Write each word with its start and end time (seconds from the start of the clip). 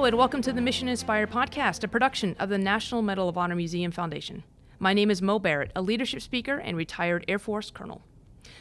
Hello, 0.00 0.08
and 0.08 0.16
welcome 0.16 0.40
to 0.40 0.52
the 0.54 0.62
Mission 0.62 0.88
Inspired 0.88 1.30
Podcast, 1.30 1.84
a 1.84 1.88
production 1.88 2.34
of 2.38 2.48
the 2.48 2.56
National 2.56 3.02
Medal 3.02 3.28
of 3.28 3.36
Honor 3.36 3.54
Museum 3.54 3.92
Foundation. 3.92 4.44
My 4.78 4.94
name 4.94 5.10
is 5.10 5.20
Mo 5.20 5.38
Barrett, 5.38 5.72
a 5.76 5.82
leadership 5.82 6.22
speaker 6.22 6.56
and 6.56 6.74
retired 6.74 7.22
Air 7.28 7.38
Force 7.38 7.70
colonel. 7.70 8.00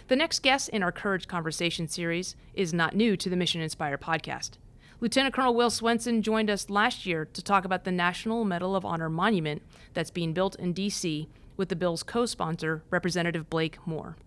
The 0.09 0.17
next 0.17 0.39
guest 0.43 0.67
in 0.67 0.83
our 0.83 0.91
Courage 0.91 1.29
Conversation 1.29 1.87
series 1.87 2.35
is 2.53 2.73
not 2.73 2.93
new 2.93 3.15
to 3.15 3.29
the 3.29 3.37
Mission 3.37 3.61
Inspired 3.61 4.01
Podcast. 4.01 4.57
Lieutenant 4.99 5.33
Colonel 5.33 5.55
Will 5.55 5.69
Swenson 5.69 6.21
joined 6.21 6.49
us 6.49 6.69
last 6.69 7.05
year 7.05 7.23
to 7.31 7.41
talk 7.41 7.63
about 7.63 7.85
the 7.85 7.91
National 7.93 8.43
Medal 8.43 8.75
of 8.75 8.83
Honor 8.83 9.09
monument 9.09 9.61
that's 9.93 10.11
being 10.11 10.33
built 10.33 10.57
in 10.57 10.73
D.C. 10.73 11.29
with 11.55 11.69
the 11.69 11.75
bill's 11.77 12.03
co 12.03 12.25
sponsor, 12.25 12.83
Representative 12.89 13.49
Blake 13.49 13.77
Moore. 13.87 14.17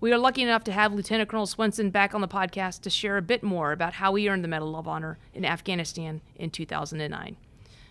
We 0.00 0.12
are 0.12 0.18
lucky 0.18 0.42
enough 0.42 0.62
to 0.64 0.72
have 0.72 0.92
Lieutenant 0.92 1.28
Colonel 1.28 1.44
Swenson 1.44 1.90
back 1.90 2.14
on 2.14 2.20
the 2.20 2.28
podcast 2.28 2.82
to 2.82 2.90
share 2.90 3.16
a 3.16 3.22
bit 3.22 3.42
more 3.42 3.72
about 3.72 3.94
how 3.94 4.14
he 4.14 4.28
earned 4.28 4.44
the 4.44 4.48
Medal 4.48 4.76
of 4.76 4.86
Honor 4.86 5.18
in 5.34 5.44
Afghanistan 5.44 6.20
in 6.36 6.50
2009. 6.50 7.36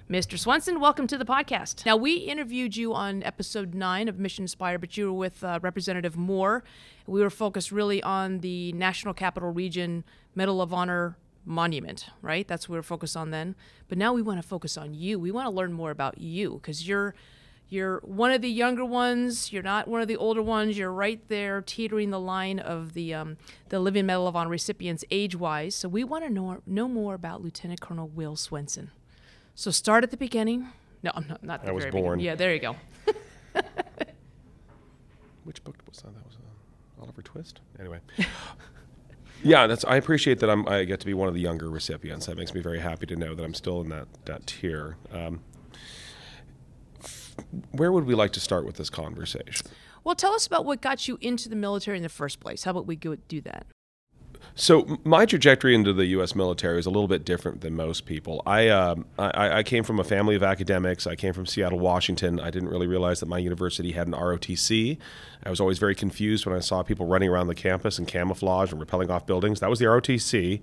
Mr. 0.10 0.40
Swenson, 0.40 0.80
welcome 0.80 1.06
to 1.06 1.18
the 1.18 1.26
podcast. 1.26 1.86
Now, 1.86 1.98
we 1.98 2.16
interviewed 2.16 2.78
you 2.78 2.94
on 2.94 3.24
episode 3.24 3.76
nine 3.76 4.08
of 4.08 4.20
Mission 4.20 4.46
Inspired, 4.46 4.80
but 4.80 4.96
you 4.96 5.08
were 5.08 5.18
with 5.18 5.44
uh, 5.44 5.60
Representative 5.62 6.16
Moore. 6.16 6.64
We 7.08 7.20
were 7.20 7.30
focused 7.30 7.74
really 7.74 8.02
on 8.02 8.40
the 8.40 8.72
National 8.72 9.14
Capital 9.14 9.52
Region 9.52 10.06
Medal 10.34 10.62
of 10.62 10.74
Honor 10.74 11.18
monument, 11.44 12.08
right? 12.22 12.48
That's 12.48 12.70
what 12.70 12.76
we 12.76 12.80
were 12.80 12.84
focused 12.84 13.18
on 13.18 13.32
then. 13.32 13.54
But 13.90 13.98
now 13.98 14.14
we 14.14 14.22
want 14.22 14.42
to 14.42 14.48
focus 14.48 14.78
on 14.78 14.94
you. 14.94 15.20
We 15.20 15.32
want 15.32 15.48
to 15.48 15.52
learn 15.52 15.74
more 15.74 15.92
about 15.92 16.20
you 16.20 16.54
because 16.54 16.88
you're 16.88 17.16
you're 17.70 18.00
one 18.00 18.32
of 18.32 18.42
the 18.42 18.50
younger 18.50 18.86
ones. 18.86 19.52
You're 19.52 19.64
not 19.64 19.88
one 19.88 20.02
of 20.02 20.08
the 20.08 20.16
older 20.16 20.42
ones. 20.42 20.78
You're 20.78 20.92
right 20.92 21.22
there, 21.28 21.62
teetering 21.62 22.12
the 22.12 22.20
line 22.20 22.60
of 22.60 22.94
the 22.94 23.14
um, 23.14 23.38
the 23.70 23.80
Living 23.80 24.06
Medal 24.06 24.28
of 24.28 24.36
Honor 24.36 24.50
recipients 24.50 25.04
age-wise. 25.12 25.76
So 25.76 25.90
we 25.90 26.04
want 26.04 26.24
to 26.24 26.30
know 26.30 26.62
know 26.66 26.88
more 26.88 27.14
about 27.14 27.44
Lieutenant 27.44 27.82
Colonel 27.82 28.08
Will 28.08 28.36
Swenson. 28.36 28.92
So 29.54 29.72
start 29.72 30.04
at 30.04 30.12
the 30.12 30.18
beginning. 30.18 30.70
No, 31.04 31.12
I'm 31.14 31.28
not. 31.28 31.44
Not 31.44 31.64
the 31.64 31.70
I 31.70 31.72
was 31.74 31.84
very 31.84 31.92
born. 31.92 32.20
beginning. 32.20 32.26
Yeah, 32.26 32.36
there 32.36 32.54
you 32.54 32.60
go. 32.60 32.76
Which 35.44 35.64
book 35.64 35.76
was 35.88 35.98
that? 35.98 36.14
That 36.14 36.26
was 36.26 36.36
uh, 36.36 37.02
Oliver 37.02 37.22
Twist. 37.22 37.60
Anyway. 37.80 38.00
yeah, 39.44 39.68
that's. 39.68 39.84
I 39.86 39.98
appreciate 39.98 40.40
that 40.40 40.50
I'm. 40.50 40.68
I 40.70 40.86
get 40.86 41.02
to 41.02 41.06
be 41.06 41.14
one 41.14 41.28
of 41.28 41.34
the 41.34 41.42
younger 41.42 41.70
recipients. 41.70 42.28
That 42.28 42.38
makes 42.38 42.54
me 42.54 42.62
very 42.62 42.80
happy 42.80 43.06
to 43.08 43.16
know 43.16 43.36
that 43.36 43.44
I'm 43.44 43.54
still 43.54 43.82
in 43.82 43.90
that 43.90 44.08
that 44.26 44.48
tier. 44.48 44.96
Um, 45.12 45.42
where 47.72 47.92
would 47.92 48.06
we 48.06 48.16
like 48.16 48.32
to 48.34 48.40
start 48.40 48.66
with 48.66 48.76
this 48.76 48.90
conversation? 48.90 49.68
Well, 50.04 50.16
tell 50.16 50.34
us 50.34 50.48
about 50.48 50.66
what 50.66 50.82
got 50.82 51.08
you 51.08 51.18
into 51.22 51.50
the 51.50 51.56
military 51.56 51.98
in 51.98 52.04
the 52.04 52.10
first 52.10 52.40
place. 52.40 52.64
How 52.64 52.72
about 52.72 52.86
we 52.86 52.96
go 52.96 53.16
do 53.16 53.42
that? 53.42 53.68
So 54.56 55.00
my 55.04 55.26
trajectory 55.26 55.76
into 55.76 55.94
the 55.94 56.06
U.S. 56.08 56.34
military 56.34 56.80
is 56.80 56.86
a 56.86 56.90
little 56.90 57.08
bit 57.08 57.24
different 57.24 57.62
than 57.62 57.76
most 57.76 58.06
people. 58.06 58.42
I, 58.46 58.70
um, 58.70 59.06
I 59.20 59.60
I 59.60 59.64
came 59.64 59.84
from 59.84 60.00
a 60.00 60.04
family 60.04 60.36
of 60.36 60.42
academics. 60.42 61.06
I 61.06 61.16
came 61.16 61.34
from 61.34 61.46
Seattle, 61.46 61.80
Washington. 61.80 62.40
I 62.40 62.50
didn't 62.50 62.70
really 62.70 62.88
realize 62.88 63.20
that 63.20 63.28
my 63.28 63.38
university 63.38 63.92
had 63.92 64.08
an 64.08 64.14
ROTC. 64.14 64.98
I 65.44 65.50
was 65.50 65.60
always 65.60 65.78
very 65.78 65.94
confused 65.94 66.46
when 66.46 66.56
I 66.56 66.60
saw 66.60 66.82
people 66.82 67.06
running 67.06 67.30
around 67.30 67.48
the 67.48 67.56
campus 67.56 68.00
in 68.00 68.08
camouflage 68.08 68.72
and 68.72 68.82
rappelling 68.82 69.10
off 69.12 69.28
buildings. 69.28 69.60
That 69.60 69.70
was 69.70 69.80
the 69.80 69.86
ROTC. 69.86 70.62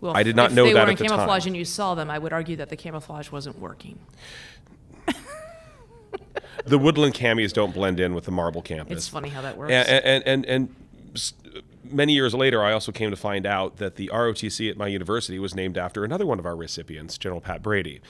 Well, 0.00 0.16
I 0.16 0.22
did 0.22 0.36
not 0.36 0.52
know 0.52 0.52
if 0.52 0.56
know 0.56 0.64
they 0.64 0.72
that 0.72 0.78
were 0.78 0.82
at 0.82 0.88
in 0.90 0.96
the 0.96 1.08
camouflage 1.08 1.46
and 1.46 1.56
you 1.56 1.64
saw 1.64 1.94
them, 1.94 2.10
I 2.10 2.18
would 2.18 2.32
argue 2.32 2.56
that 2.56 2.70
the 2.70 2.76
camouflage 2.76 3.30
wasn't 3.30 3.58
working. 3.58 3.98
The 6.64 6.78
woodland 6.78 7.14
camis 7.14 7.52
don't 7.52 7.74
blend 7.74 8.00
in 8.00 8.14
with 8.14 8.24
the 8.24 8.30
marble 8.30 8.62
campus. 8.62 8.96
It's 8.96 9.08
funny 9.08 9.28
how 9.28 9.42
that 9.42 9.56
works. 9.56 9.72
and 9.72 10.04
and 10.04 10.26
and, 10.26 10.46
and 10.46 10.74
many 11.90 12.12
years 12.12 12.34
later, 12.34 12.62
I 12.62 12.72
also 12.72 12.92
came 12.92 13.10
to 13.10 13.16
find 13.16 13.46
out 13.46 13.76
that 13.78 13.96
the 13.96 14.10
ROTC 14.12 14.70
at 14.70 14.76
my 14.76 14.86
university 14.86 15.38
was 15.38 15.54
named 15.54 15.78
after 15.78 16.04
another 16.04 16.26
one 16.26 16.38
of 16.38 16.46
our 16.46 16.56
recipients, 16.56 17.18
General 17.18 17.40
Pat 17.40 17.62
Brady. 17.62 18.00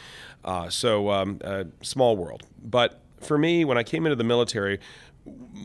Uh, 0.45 0.69
so 0.69 1.11
um, 1.11 1.41
uh, 1.45 1.65
small 1.83 2.17
world. 2.17 2.45
But 2.63 3.01
for 3.21 3.39
me, 3.39 3.65
when 3.65 3.79
I 3.79 3.83
came 3.83 4.07
into 4.07 4.17
the 4.17 4.25
military, 4.25 4.81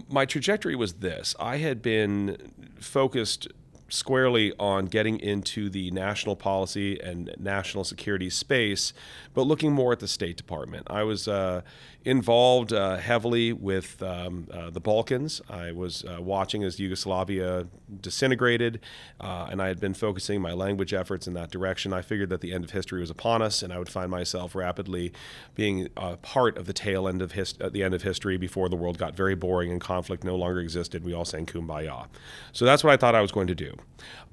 my 0.10 0.26
trajectory 0.26 0.76
was 0.76 0.94
this: 0.94 1.36
I 1.40 1.58
had 1.58 1.82
been 1.82 2.52
focused 2.80 3.48
squarely 3.90 4.54
on 4.58 4.86
getting 4.86 5.20
into 5.20 5.70
the 5.70 5.92
national 5.92 6.36
policy 6.36 7.00
and 7.02 7.34
national 7.38 7.84
security 7.84 8.30
space, 8.30 8.94
but 9.34 9.44
looking 9.44 9.72
more 9.72 9.92
at 9.92 10.00
the 10.00 10.08
State 10.08 10.38
Department. 10.38 10.88
I 10.90 11.04
was 11.04 11.28
uh, 11.28 11.62
involved 12.04 12.74
uh, 12.74 12.98
heavily 12.98 13.54
with 13.54 14.02
um, 14.02 14.48
uh, 14.52 14.70
the 14.70 14.80
Balkans. 14.80 15.42
I 15.50 15.72
was 15.72 16.04
uh, 16.04 16.22
watching 16.22 16.64
as 16.64 16.80
Yugoslavia 16.80 17.68
disintegrated, 18.02 18.80
uh, 19.20 19.48
and 19.52 19.62
I 19.62 19.68
had 19.68 19.80
been 19.80 19.94
focusing 19.94 20.42
my 20.42 20.54
language 20.54 20.94
efforts 20.94 21.28
in 21.28 21.34
that 21.36 21.52
direction. 21.52 21.94
I 21.94 22.02
figured 22.02 22.30
that 22.30 22.42
the 22.42 22.54
end 22.54 22.64
of 22.64 22.72
history 22.72 23.02
was 23.02 23.10
upon 23.10 23.42
us, 23.42 23.62
and 23.62 23.72
I 23.72 23.78
would 23.78 23.90
find 23.90 24.10
myself 24.10 24.56
rapidly 24.56 25.14
being 25.54 25.90
a 25.96 26.18
part 26.18 26.58
of 26.58 26.66
the 26.66 26.74
tail 26.74 27.08
end 27.08 27.22
of 27.22 27.34
his- 27.34 27.56
at 27.60 27.74
the 27.74 27.84
end 27.84 27.94
of 27.94 28.02
history 28.02 28.38
before 28.38 28.68
the 28.68 28.76
world 28.76 28.98
got 28.98 29.16
very 29.16 29.36
boring 29.36 29.72
and 29.72 29.80
conflict 29.80 30.24
no 30.24 30.36
longer 30.36 30.60
existed. 30.60 31.04
We 31.04 31.14
all 31.14 31.26
sang 31.26 31.46
kumbaya. 31.46 32.08
So 32.52 32.66
that's 32.66 32.84
what 32.84 32.92
I 32.92 32.98
thought 32.98 33.14
I 33.14 33.22
was 33.22 33.32
going 33.32 33.48
to 33.48 33.56
do. 33.56 33.76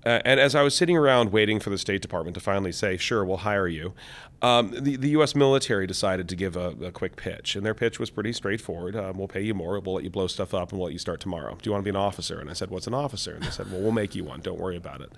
Uh, 0.07 0.21
and 0.25 0.39
as 0.39 0.55
I 0.55 0.63
was 0.63 0.75
sitting 0.75 0.97
around 0.97 1.33
waiting 1.33 1.61
for 1.61 1.71
the 1.71 1.79
State 1.79 2.03
Department 2.03 2.35
to 2.35 2.41
finally 2.41 2.73
say, 2.73 2.97
sure, 2.97 3.25
we'll 3.25 3.39
hire 3.39 3.67
you, 3.67 3.95
um, 4.41 4.71
the, 4.71 4.97
the 4.97 5.09
U.S. 5.11 5.35
military 5.35 5.87
decided 5.87 6.29
to 6.29 6.37
give 6.37 6.57
a, 6.57 6.69
a 6.83 6.93
quick 6.93 7.17
pitch. 7.17 7.57
And 7.57 7.67
their 7.67 7.75
pitch 7.75 7.99
was 7.99 8.09
pretty 8.09 8.33
straightforward. 8.33 8.95
Um, 8.95 9.19
we'll 9.19 9.29
pay 9.29 9.43
you 9.43 9.55
more, 9.55 9.79
we'll 9.81 9.97
let 9.97 10.05
you 10.05 10.11
blow 10.11 10.29
stuff 10.29 10.55
up, 10.55 10.71
and 10.71 10.79
we'll 10.79 10.87
let 10.87 10.93
you 10.93 10.99
start 10.99 11.21
tomorrow. 11.21 11.57
Do 11.61 11.69
you 11.69 11.73
want 11.73 11.83
to 11.83 11.85
be 11.85 11.91
an 11.91 11.97
officer? 11.97 12.39
And 12.41 12.49
I 12.49 12.53
said, 12.53 12.71
what's 12.71 12.87
an 12.87 12.95
officer? 12.95 13.35
And 13.35 13.43
they 13.43 13.51
said, 13.51 13.71
well, 13.71 13.81
we'll 13.81 13.93
make 13.93 14.15
you 14.15 14.25
one. 14.25 14.41
Don't 14.41 14.61
worry 14.61 14.77
about 14.77 15.01
it. 15.01 15.13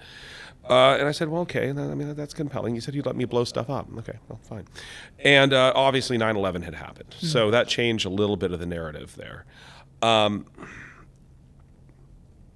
Uh, 0.68 0.96
and 0.98 1.08
I 1.08 1.12
said, 1.12 1.28
well, 1.28 1.42
okay. 1.42 1.70
I 1.70 1.72
mean, 1.72 2.14
that's 2.14 2.34
compelling. 2.34 2.74
You 2.74 2.80
said 2.80 2.94
you'd 2.94 3.06
let 3.06 3.16
me 3.16 3.24
blow 3.24 3.44
stuff 3.44 3.70
up. 3.70 3.88
Okay, 3.98 4.18
well, 4.28 4.38
fine. 4.42 4.66
And 5.18 5.52
uh, 5.52 5.72
obviously, 5.74 6.18
9 6.18 6.36
11 6.36 6.62
had 6.62 6.74
happened. 6.74 7.14
So 7.18 7.50
that 7.50 7.68
changed 7.68 8.06
a 8.06 8.10
little 8.10 8.36
bit 8.36 8.52
of 8.52 8.60
the 8.60 8.66
narrative 8.66 9.16
there. 9.16 9.44
Um, 10.02 10.46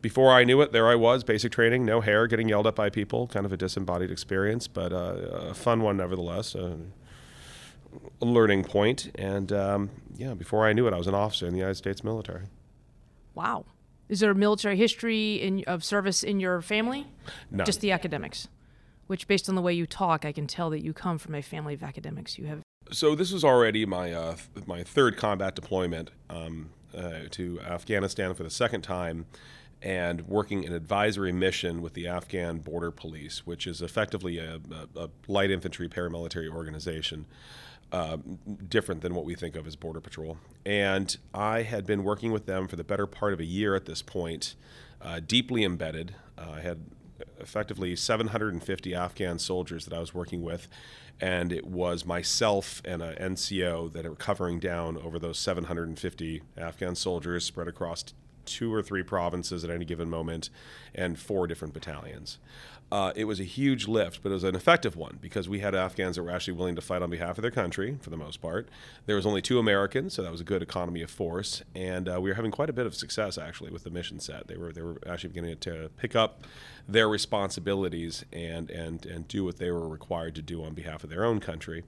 before 0.05 0.33
I 0.33 0.45
knew 0.45 0.61
it, 0.61 0.71
there 0.71 0.87
I 0.87 0.97
was, 0.97 1.25
basic 1.25 1.51
training, 1.51 1.87
no 1.87 2.03
hair, 2.03 2.27
getting 2.27 2.47
yelled 2.47 2.67
at 2.67 2.75
by 2.75 2.91
people, 2.91 3.27
kind 3.27 3.47
of 3.47 3.55
a 3.55 3.57
disembodied 3.57 4.11
experience, 4.11 4.69
but 4.69 4.93
uh, 4.93 5.15
a 5.49 5.55
fun 5.55 5.81
one 5.81 5.97
nevertheless, 5.97 6.55
a, 6.55 6.77
a 8.21 8.27
learning 8.27 8.65
point. 8.65 9.11
And 9.15 9.51
um, 9.51 9.89
yeah, 10.15 10.35
before 10.35 10.67
I 10.67 10.75
knew 10.75 10.87
it, 10.87 10.93
I 10.93 10.99
was 10.99 11.07
an 11.07 11.15
officer 11.15 11.47
in 11.47 11.55
the 11.55 11.59
United 11.59 11.77
States 11.77 12.05
military. 12.05 12.49
Wow. 13.35 13.65
Is 14.11 14.21
there 14.21 14.31
a 14.31 14.35
military 14.35 14.77
history 14.77 15.37
in, 15.37 15.65
of 15.67 15.83
service 15.83 16.23
in 16.23 16.39
your 16.39 16.61
family? 16.61 17.07
None. 17.51 17.65
Just 17.65 17.81
the 17.81 17.91
academics. 17.91 18.49
Which, 19.07 19.27
based 19.27 19.49
on 19.49 19.55
the 19.55 19.63
way 19.63 19.73
you 19.73 19.87
talk, 19.87 20.27
I 20.27 20.33
can 20.33 20.47
tell 20.47 20.69
that 20.69 20.85
you 20.85 20.93
come 20.93 21.17
from 21.17 21.35
a 21.35 21.41
family 21.41 21.73
of 21.73 21.83
academics. 21.83 22.39
You 22.39 22.45
have. 22.49 22.61
So 22.91 23.15
this 23.15 23.33
was 23.33 23.43
already 23.43 23.87
my 23.87 24.13
uh, 24.13 24.37
my 24.67 24.83
third 24.83 25.17
combat 25.17 25.55
deployment 25.55 26.11
um, 26.29 26.71
uh, 26.95 27.21
to 27.31 27.59
Afghanistan 27.61 28.35
for 28.35 28.43
the 28.43 28.51
second 28.51 28.83
time, 28.83 29.25
and 29.83 30.23
working 30.23 30.65
an 30.65 30.73
advisory 30.73 31.33
mission 31.33 31.83
with 31.83 31.95
the 31.95 32.09
Afghan 32.09 32.59
Border 32.59 32.91
Police, 32.91 33.47
which 33.47 33.67
is 33.67 33.83
effectively 33.83 34.39
a, 34.39 34.61
a, 34.97 35.05
a 35.05 35.11
light 35.29 35.51
infantry 35.51 35.89
paramilitary 35.89 36.49
organization, 36.49 37.27
uh, 37.93 38.17
different 38.69 39.03
than 39.03 39.15
what 39.15 39.25
we 39.25 39.35
think 39.35 39.57
of 39.57 39.67
as 39.67 39.77
Border 39.77 40.01
Patrol. 40.01 40.39
And 40.65 41.17
I 41.33 41.63
had 41.63 41.87
been 41.87 42.03
working 42.03 42.33
with 42.33 42.47
them 42.47 42.67
for 42.67 42.77
the 42.77 42.85
better 42.85 43.07
part 43.07 43.33
of 43.33 43.41
a 43.41 43.45
year 43.45 43.75
at 43.75 43.85
this 43.85 44.03
point, 44.03 44.55
uh, 45.01 45.21
deeply 45.25 45.65
embedded. 45.65 46.15
Uh, 46.37 46.53
I 46.57 46.61
had 46.61 46.81
effectively 47.39 47.95
750 47.95 48.95
Afghan 48.95 49.39
soldiers 49.39 49.85
that 49.85 49.95
I 49.95 50.01
was 50.01 50.15
working 50.15 50.43
with, 50.43 50.69
and 51.21 51.53
it 51.53 51.67
was 51.67 52.05
myself 52.05 52.83
and 52.85 53.03
an 53.03 53.35
NCO 53.35 53.93
that 53.93 54.05
were 54.09 54.17
covering 54.17 54.59
down 54.59 54.97
over 54.99 55.19
those 55.19 55.39
750 55.39 56.43
Afghan 56.57 56.95
soldiers 56.95 57.45
spread 57.45 57.69
across 57.69 58.05
two 58.45 58.73
or 58.73 58.83
three 58.83 59.03
provinces 59.03 59.65
at 59.65 59.71
any 59.71 59.85
given 59.85 60.09
moment 60.09 60.51
and 60.95 61.19
four 61.19 61.47
different 61.47 61.75
battalions. 61.75 62.39
Uh, 62.93 63.13
it 63.17 63.25
was 63.25 63.41
a 63.41 63.45
huge 63.45 63.89
lift, 63.89 64.23
but 64.23 64.31
it 64.31 64.35
was 64.35 64.45
an 64.45 64.55
effective 64.55 64.95
one 64.95 65.19
because 65.21 65.49
we 65.49 65.59
had 65.61 65.75
Afghans 65.75 66.17
that 66.17 66.23
were 66.23 66.31
actually 66.31 66.53
willing 66.53 66.77
to 66.77 66.81
fight 66.81 67.03
on 67.03 67.11
behalf 67.11 67.39
of 67.39 67.43
their 67.43 67.51
country 67.51 67.99
for 68.01 68.11
the 68.11 68.17
most 68.17 68.41
part. 68.41 68.69
There 69.07 69.17
was 69.17 69.27
only 69.27 69.43
two 69.43 69.59
Americans, 69.59 70.15
so 70.15 70.23
that 70.23 70.31
was 70.31 70.41
a 70.41 70.45
good 70.45 70.63
economy 70.63 71.03
of 71.03 71.11
force, 71.11 71.63
and 71.75 72.09
uh, 72.09 72.21
we 72.21 72.31
were 72.31 72.37
having 72.37 72.51
quite 72.51 72.71
a 72.71 72.75
bit 72.75 72.87
of 72.87 72.95
success 72.95 73.39
actually 73.39 73.71
with 73.71 73.85
the 73.85 73.91
mission 73.91 74.21
set. 74.21 74.47
They 74.47 74.57
were 74.57 74.73
they 74.73 74.83
were 74.83 75.01
actually 75.07 75.31
beginning 75.31 75.59
to 75.59 75.91
pick 75.97 76.15
up 76.15 76.47
their 76.89 77.09
responsibilities 77.09 78.25
and 78.33 78.71
and 78.71 79.05
and 79.07 79.27
do 79.27 79.45
what 79.45 79.57
they 79.57 79.71
were 79.71 79.89
required 79.89 80.35
to 80.37 80.43
do 80.43 80.63
on 80.63 80.75
behalf 80.75 81.03
of 81.03 81.11
their 81.11 81.25
own 81.25 81.41
country. 81.41 81.83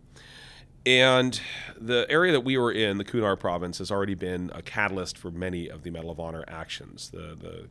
And 0.87 1.39
the 1.77 2.07
area 2.09 2.31
that 2.33 2.43
we 2.43 2.57
were 2.57 2.71
in, 2.71 2.97
the 2.97 3.05
Kunar 3.05 3.37
province, 3.37 3.79
has 3.79 3.91
already 3.91 4.15
been 4.15 4.53
a 4.55 4.63
catalyst 4.63 5.19
for 5.19 5.33
many 5.33 5.69
of 5.69 5.83
the 5.83 5.91
Medal 5.91 6.11
of 6.11 6.21
Honor 6.21 6.45
actions. 6.47 7.11
The 7.11 7.37
the 7.37 7.69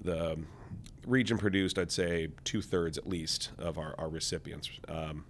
the 0.00 0.38
region 1.06 1.38
produced, 1.38 1.78
I'd 1.78 1.92
say, 1.92 2.28
two 2.44 2.60
thirds 2.60 2.98
at 2.98 3.08
least 3.08 3.50
of 3.58 3.78
our, 3.78 3.94
our 3.96 4.08
recipients. 4.08 4.68
Um, 4.88 5.24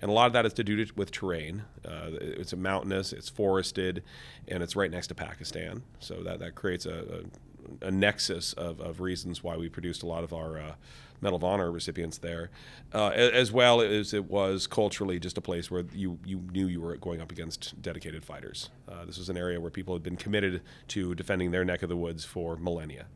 and 0.00 0.10
a 0.10 0.14
lot 0.14 0.26
of 0.26 0.32
that 0.32 0.46
is 0.46 0.54
to 0.54 0.64
do 0.64 0.84
with 0.96 1.10
terrain. 1.10 1.64
Uh, 1.84 2.10
it's 2.12 2.54
mountainous, 2.56 3.12
it's 3.12 3.28
forested, 3.28 4.02
and 4.48 4.62
it's 4.62 4.74
right 4.74 4.90
next 4.90 5.08
to 5.08 5.14
Pakistan. 5.14 5.82
So 5.98 6.22
that, 6.22 6.38
that 6.40 6.54
creates 6.54 6.86
a, 6.86 7.00
a 7.00 7.49
a 7.82 7.90
nexus 7.90 8.52
of, 8.54 8.80
of 8.80 9.00
reasons 9.00 9.42
why 9.42 9.56
we 9.56 9.68
produced 9.68 10.02
a 10.02 10.06
lot 10.06 10.24
of 10.24 10.32
our 10.32 10.58
uh, 10.58 10.72
Medal 11.20 11.36
of 11.36 11.44
Honor 11.44 11.70
recipients 11.70 12.18
there, 12.18 12.50
uh, 12.94 13.08
as 13.08 13.52
well 13.52 13.80
as 13.80 14.14
it 14.14 14.30
was 14.30 14.66
culturally 14.66 15.18
just 15.18 15.36
a 15.36 15.40
place 15.40 15.70
where 15.70 15.84
you, 15.92 16.18
you 16.24 16.38
knew 16.52 16.66
you 16.66 16.80
were 16.80 16.96
going 16.96 17.20
up 17.20 17.30
against 17.30 17.80
dedicated 17.82 18.24
fighters. 18.24 18.70
Uh, 18.88 19.04
this 19.04 19.18
was 19.18 19.28
an 19.28 19.36
area 19.36 19.60
where 19.60 19.70
people 19.70 19.94
had 19.94 20.02
been 20.02 20.16
committed 20.16 20.62
to 20.88 21.14
defending 21.14 21.50
their 21.50 21.64
neck 21.64 21.82
of 21.82 21.88
the 21.88 21.96
woods 21.96 22.24
for 22.24 22.56
millennia. 22.56 23.06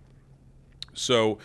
So, 0.92 1.38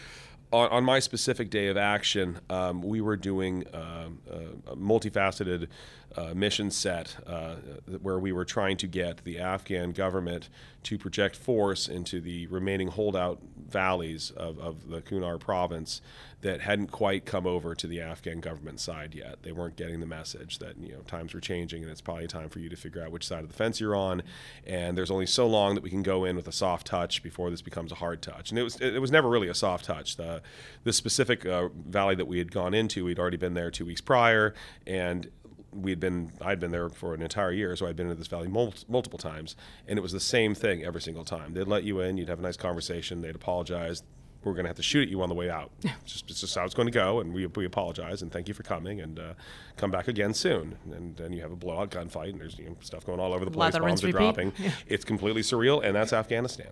on, 0.52 0.70
on 0.70 0.84
my 0.84 1.00
specific 1.00 1.50
day 1.50 1.68
of 1.68 1.78
action, 1.78 2.40
um, 2.50 2.82
we 2.82 3.02
were 3.02 3.16
doing 3.16 3.66
um, 3.74 4.20
a, 4.30 4.72
a 4.72 4.76
multifaceted 4.76 5.68
uh, 6.16 6.34
mission 6.34 6.72
set 6.72 7.18
uh, 7.28 7.56
where 8.02 8.20
we 8.20 8.32
were 8.32 8.46
trying 8.46 8.78
to 8.78 8.88
get 8.88 9.24
the 9.24 9.40
Afghan 9.40 9.92
government 9.92 10.50
to 10.84 10.98
project 10.98 11.36
force 11.36 11.88
into 11.88 12.22
the 12.22 12.48
remaining 12.48 12.88
holdout 12.88 13.40
valleys 13.68 14.32
of, 14.32 14.58
of 14.60 14.90
the 14.90 15.02
Kunar 15.02 15.38
province 15.38 16.02
that 16.42 16.62
hadn't 16.62 16.88
quite 16.88 17.26
come 17.26 17.46
over 17.46 17.76
to 17.76 17.86
the 17.86 18.00
Afghan 18.00 18.40
government 18.40 18.80
side 18.80 19.14
yet. 19.14 19.44
They 19.44 19.52
weren't 19.52 19.76
getting 19.76 20.00
the 20.00 20.06
message 20.06 20.60
that 20.60 20.78
you 20.78 20.94
know 20.94 21.02
times 21.02 21.34
were 21.34 21.42
changing 21.42 21.84
and 21.84 21.92
it's 21.92 22.02
probably 22.02 22.28
time 22.28 22.50
for 22.50 22.60
you 22.60 22.70
to 22.70 22.78
figure 22.78 23.04
out 23.04 23.12
which 23.12 23.28
side 23.28 23.44
of 23.44 23.50
the 23.50 23.56
fence 23.56 23.80
you're 23.80 23.96
on. 23.96 24.24
And 24.66 24.98
there's 24.98 25.12
only 25.12 25.26
so 25.26 25.48
long 25.48 25.76
that 25.76 25.84
we 25.84 25.90
can 25.90 26.02
go 26.02 26.24
in 26.24 26.38
with 26.38 26.48
a 26.48 26.52
soft 26.54 26.88
touch 26.88 27.22
before 27.22 27.50
this 27.50 27.62
becomes 27.62 27.92
a 27.92 27.96
hard 27.96 28.22
touch. 28.22 28.52
And 28.52 28.58
it 28.60 28.64
was 28.64 28.80
it 28.80 29.02
was 29.02 29.12
never 29.12 29.28
really 29.28 29.50
a 29.50 29.54
soft 29.54 29.86
touch. 29.86 30.16
The 30.16 30.42
the 30.86 30.94
specific 30.94 31.46
uh, 31.46 31.70
valley 31.88 32.16
that 32.16 32.28
we 32.28 32.38
had 32.38 32.52
gone 32.52 32.74
into, 32.74 33.06
we'd 33.06 33.20
already 33.20 33.38
been 33.38 33.54
there 33.54 33.70
two 33.70 33.86
weeks 33.86 34.02
prior, 34.02 34.54
and 34.88 35.30
we'd 35.74 36.00
been 36.00 36.32
I'd 36.42 36.60
been 36.60 36.72
there 36.72 36.90
for 36.90 37.14
an 37.14 37.22
entire 37.22 37.52
year, 37.52 37.76
so 37.76 37.88
I'd 37.88 37.96
been 37.96 38.08
into 38.08 38.18
this 38.18 38.28
valley 38.28 38.48
mul- 38.48 38.74
multiple 38.88 39.20
times, 39.20 39.56
and 39.88 39.98
it 39.98 40.02
was 40.02 40.12
the 40.12 40.20
same 40.20 40.56
thing 40.56 40.84
every 40.84 41.02
single 41.02 41.24
time. 41.26 41.54
They'd 41.54 41.68
let 41.68 41.84
you 41.84 42.00
in, 42.00 42.18
you'd 42.18 42.30
have 42.30 42.40
a 42.40 42.44
nice 42.44 42.58
conversation, 42.58 43.22
they'd 43.22 43.36
apologize. 43.36 44.04
We're 44.42 44.54
going 44.54 44.64
to 44.64 44.70
have 44.70 44.78
to 44.78 44.84
shoot 44.84 45.02
at 45.04 45.10
you 45.10 45.22
on 45.22 45.28
the 45.28 45.36
way 45.36 45.50
out. 45.50 45.70
It's 45.84 46.14
just, 46.14 46.30
it's 46.32 46.40
just 46.40 46.56
how 46.56 46.64
it's 46.64 46.74
going 46.74 46.88
to 46.88 46.94
go, 46.94 47.20
and 47.20 47.34
we, 47.34 47.46
we 47.48 47.66
apologize 47.66 48.22
and 48.22 48.32
thank 48.32 48.48
you 48.48 48.54
for 48.54 48.64
coming, 48.64 49.02
and 49.02 49.20
uh, 49.20 49.34
come 49.76 49.92
back 49.92 50.08
again 50.08 50.34
soon. 50.34 50.78
And 50.94 51.18
then 51.18 51.34
you 51.34 51.42
have 51.42 51.52
a 51.52 51.58
blowout 51.58 51.92
gunfight, 51.92 52.30
and 52.30 52.40
there's 52.40 52.58
you 52.58 52.70
know, 52.70 52.78
stuff 52.80 53.06
going 53.06 53.20
all 53.20 53.34
over 53.34 53.44
the 53.44 53.52
place. 53.52 53.74
Bombs 53.78 54.02
are 54.02 54.08
repeat. 54.08 54.18
dropping. 54.18 54.54
Yeah. 54.58 54.72
It's 54.88 55.04
completely 55.04 55.42
surreal, 55.42 55.84
and 55.84 55.94
that's 55.94 56.14
Afghanistan. 56.14 56.70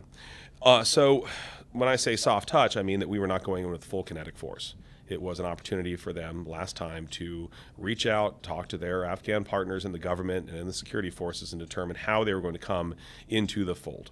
Uh, 0.61 0.85
so 0.85 1.27
when 1.73 1.89
I 1.89 1.97
say 1.97 2.15
soft 2.15 2.47
touch, 2.47 2.77
I 2.77 2.83
mean 2.83 3.01
that 3.01 3.09
we 3.09 3.19
were 3.19 3.27
not 3.27 3.43
going 3.43 3.65
in 3.65 3.69
with 3.69 3.83
full 3.83 4.03
kinetic 4.03 4.37
force. 4.37 4.75
It 5.07 5.21
was 5.21 5.39
an 5.39 5.45
opportunity 5.45 5.95
for 5.95 6.11
them 6.13 6.45
last 6.45 6.75
time 6.75 7.07
to 7.07 7.49
reach 7.77 8.05
out, 8.05 8.43
talk 8.43 8.67
to 8.69 8.77
their 8.77 9.05
Afghan 9.05 9.43
partners 9.43 9.85
in 9.85 9.91
the 9.91 9.99
government 9.99 10.49
and 10.49 10.57
in 10.57 10.67
the 10.67 10.73
security 10.73 11.09
forces, 11.09 11.53
and 11.53 11.59
determine 11.59 11.95
how 11.95 12.23
they 12.23 12.33
were 12.33 12.41
going 12.41 12.53
to 12.53 12.59
come 12.59 12.95
into 13.29 13.63
the 13.63 13.75
fold. 13.75 14.11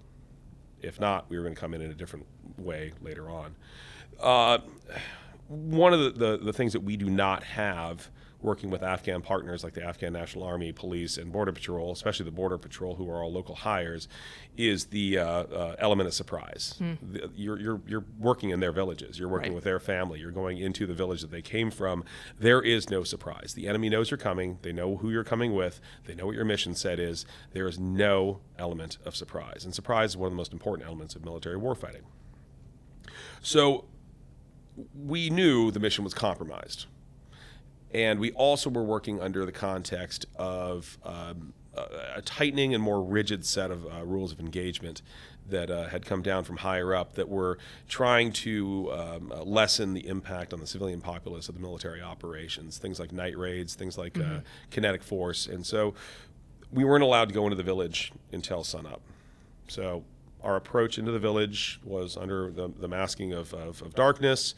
If 0.82 1.00
not, 1.00 1.30
we 1.30 1.38
were 1.38 1.44
going 1.44 1.56
to 1.56 1.60
come 1.60 1.74
in 1.74 1.82
in 1.82 1.92
a 1.92 1.96
different 1.96 2.26
way 2.58 2.94
later 3.02 3.30
on. 3.30 3.56
Uh, 4.20 4.60
one 5.48 5.94
of 5.94 6.00
the, 6.00 6.10
the, 6.12 6.38
the 6.38 6.54
things 6.54 6.74
that 6.74 6.82
we 6.82 6.98
do 6.98 7.10
not 7.10 7.44
have 7.44 8.10
working 8.42 8.70
with 8.70 8.84
Afghan 8.84 9.22
partners 9.22 9.64
like 9.64 9.74
the 9.74 9.84
Afghan 9.84 10.14
National 10.14 10.44
Army, 10.44 10.72
police, 10.72 11.18
and 11.18 11.32
Border 11.32 11.52
Patrol, 11.52 11.92
especially 11.92 12.26
the 12.26 12.32
Border 12.32 12.58
Patrol, 12.58 12.96
who 12.96 13.10
are 13.10 13.24
all 13.24 13.32
local 13.32 13.56
hires, 13.56 14.08
is 14.58 14.86
the 14.88 15.18
uh, 15.18 15.26
uh, 15.26 15.76
element 15.80 16.08
of 16.08 16.14
surprise. 16.14 16.76
The- 16.80 17.30
you're, 17.36 17.60
you're, 17.60 17.82
you're 17.88 18.06
working 18.20 18.52
in 18.52 18.60
their 18.60 18.72
villages, 18.72 19.18
you're 19.18 19.30
working 19.30 19.52
Right. 19.52 19.56
with 19.56 19.64
their 19.64 19.80
family, 19.80 20.20
you're 20.20 20.32
going 20.32 20.58
into 20.60 20.86
the 20.86 20.94
village 20.94 21.22
that 21.22 21.32
they 21.32 21.42
came 21.42 21.72
from. 21.72 22.04
There 22.40 22.62
is 22.62 22.90
no 22.90 23.04
surprise. 23.04 23.54
The 23.56 23.68
enemy 23.68 23.90
knows 23.90 24.12
you're 24.12 24.18
coming, 24.18 24.60
they 24.62 24.72
know 24.74 24.98
who 24.98 25.10
you're 25.10 25.24
coming 25.24 25.54
with, 25.56 25.82
they 26.06 26.14
know 26.14 26.28
what 26.28 26.36
your 26.36 26.46
mission 26.46 26.76
set 26.76 27.00
is. 27.00 27.26
There 27.54 27.68
is 27.68 27.80
no 27.80 28.42
element 28.60 28.98
of 29.06 29.16
surprise. 29.16 29.66
And 29.66 29.74
surprise 29.74 30.12
is 30.12 30.18
one 30.18 30.28
of 30.28 30.34
the 30.34 30.38
most 30.38 30.54
important 30.54 30.88
elements 30.88 31.16
of 31.16 31.26
military 31.26 31.58
warfighting. 31.58 32.04
So 33.42 33.86
we 34.94 35.30
knew 35.30 35.72
the 35.72 35.80
mission 35.80 36.04
was 36.04 36.14
compromised. 36.14 36.86
And 37.96 38.20
we 38.20 38.34
also 38.34 38.70
were 38.70 38.84
working 38.84 39.22
under 39.22 39.46
the 39.46 39.54
context 39.54 40.26
of 40.36 40.98
um, 41.06 41.54
a, 41.74 42.22
tightening 42.22 42.74
and 42.74 42.84
more 42.84 43.02
rigid 43.02 43.46
set 43.46 43.72
of 43.72 43.86
uh, 43.86 44.04
rules 44.04 44.34
of 44.34 44.42
engagement 44.42 45.02
that 45.48 45.72
uh, 45.72 45.88
had 45.88 46.06
come 46.06 46.22
down 46.22 46.44
from 46.44 46.58
higher 46.58 46.94
up 46.94 47.16
that 47.16 47.30
were 47.30 47.58
trying 47.88 48.34
to 48.34 48.92
um, 48.92 49.32
uh, 49.32 49.44
lessen 49.44 49.94
the 49.94 50.06
impact 50.10 50.52
on 50.52 50.60
the 50.60 50.68
civilian 50.68 51.00
populace 51.00 51.48
of 51.48 51.56
the 51.56 51.62
military 51.62 52.02
operations, 52.02 52.78
things 52.78 53.00
like 53.00 53.14
night 53.14 53.38
raids, 53.38 53.76
things 53.76 53.98
like 53.98 54.20
uh, 54.20 54.40
kinetic 54.72 55.02
force. 55.02 55.48
And 55.48 55.66
so 55.66 55.94
we 56.74 56.84
weren't 56.84 57.04
allowed 57.04 57.30
to 57.30 57.34
go 57.34 57.46
into 57.46 57.56
the 57.56 57.64
village 57.64 58.12
until 58.34 58.66
sunup. 58.66 59.00
So 59.70 60.04
our 60.46 60.56
approach 60.56 60.98
into 60.98 61.12
the 61.12 61.20
village 61.20 61.80
was 61.84 62.16
under 62.16 62.52
the, 62.52 62.70
the 62.80 62.88
masking 62.88 63.34
of, 63.34 63.54
of, 63.54 63.82
of 63.82 63.96
darkness, 63.96 64.54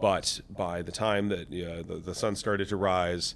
but 0.00 0.40
by 0.48 0.80
the 0.82 0.92
time 0.92 1.28
that 1.28 1.48
uh, 1.48 1.82
the, 1.82 2.00
the 2.04 2.14
sun 2.14 2.36
started 2.36 2.68
to 2.68 2.76
rise, 2.76 3.34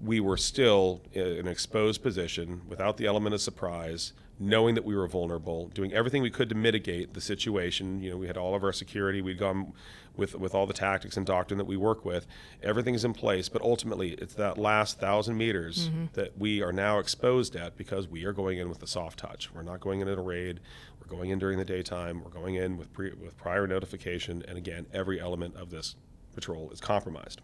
we 0.00 0.20
were 0.20 0.36
still 0.36 1.02
in 1.12 1.26
an 1.26 1.48
exposed 1.48 2.02
position 2.02 2.62
without 2.68 2.96
the 2.96 3.06
element 3.06 3.34
of 3.34 3.40
surprise, 3.40 4.12
knowing 4.38 4.74
that 4.74 4.84
we 4.84 4.94
were 4.94 5.06
vulnerable, 5.06 5.68
doing 5.68 5.92
everything 5.92 6.22
we 6.22 6.30
could 6.30 6.48
to 6.50 6.54
mitigate 6.54 7.14
the 7.14 7.20
situation. 7.20 8.02
You 8.02 8.10
know, 8.10 8.16
we 8.18 8.26
had 8.26 8.36
all 8.36 8.54
of 8.54 8.62
our 8.62 8.72
security. 8.72 9.22
We'd 9.22 9.38
gone 9.38 9.72
with 10.14 10.34
with 10.34 10.54
all 10.54 10.66
the 10.66 10.74
tactics 10.74 11.16
and 11.16 11.24
doctrine 11.26 11.58
that 11.58 11.66
we 11.66 11.76
work 11.76 12.04
with. 12.04 12.26
Everything's 12.62 13.04
in 13.04 13.12
place, 13.14 13.48
but 13.48 13.62
ultimately, 13.62 14.10
it's 14.12 14.34
that 14.34 14.58
last 14.58 14.98
thousand 15.00 15.36
meters 15.38 15.90
that 16.14 16.36
we 16.38 16.62
are 16.62 16.72
now 16.72 16.98
exposed 16.98 17.54
at 17.56 17.76
because 17.76 18.08
we 18.08 18.24
are 18.24 18.32
going 18.32 18.58
in 18.58 18.68
with 18.68 18.80
the 18.80 18.86
soft 18.86 19.18
touch. 19.18 19.52
We're 19.54 19.62
not 19.62 19.80
going 19.80 20.00
in 20.00 20.08
at 20.08 20.18
a 20.18 20.22
raid. 20.22 20.60
We're 21.08 21.16
going 21.16 21.30
in 21.30 21.38
during 21.38 21.58
the 21.58 21.64
daytime. 21.64 22.22
We're 22.24 22.30
going 22.30 22.56
in 22.56 22.76
with 22.76 22.92
pre, 22.92 23.12
with 23.12 23.36
prior 23.36 23.66
notification, 23.66 24.42
and 24.48 24.58
again, 24.58 24.86
every 24.92 25.20
element 25.20 25.54
of 25.56 25.70
this 25.70 25.94
patrol 26.34 26.70
is 26.70 26.80
compromised. 26.80 27.40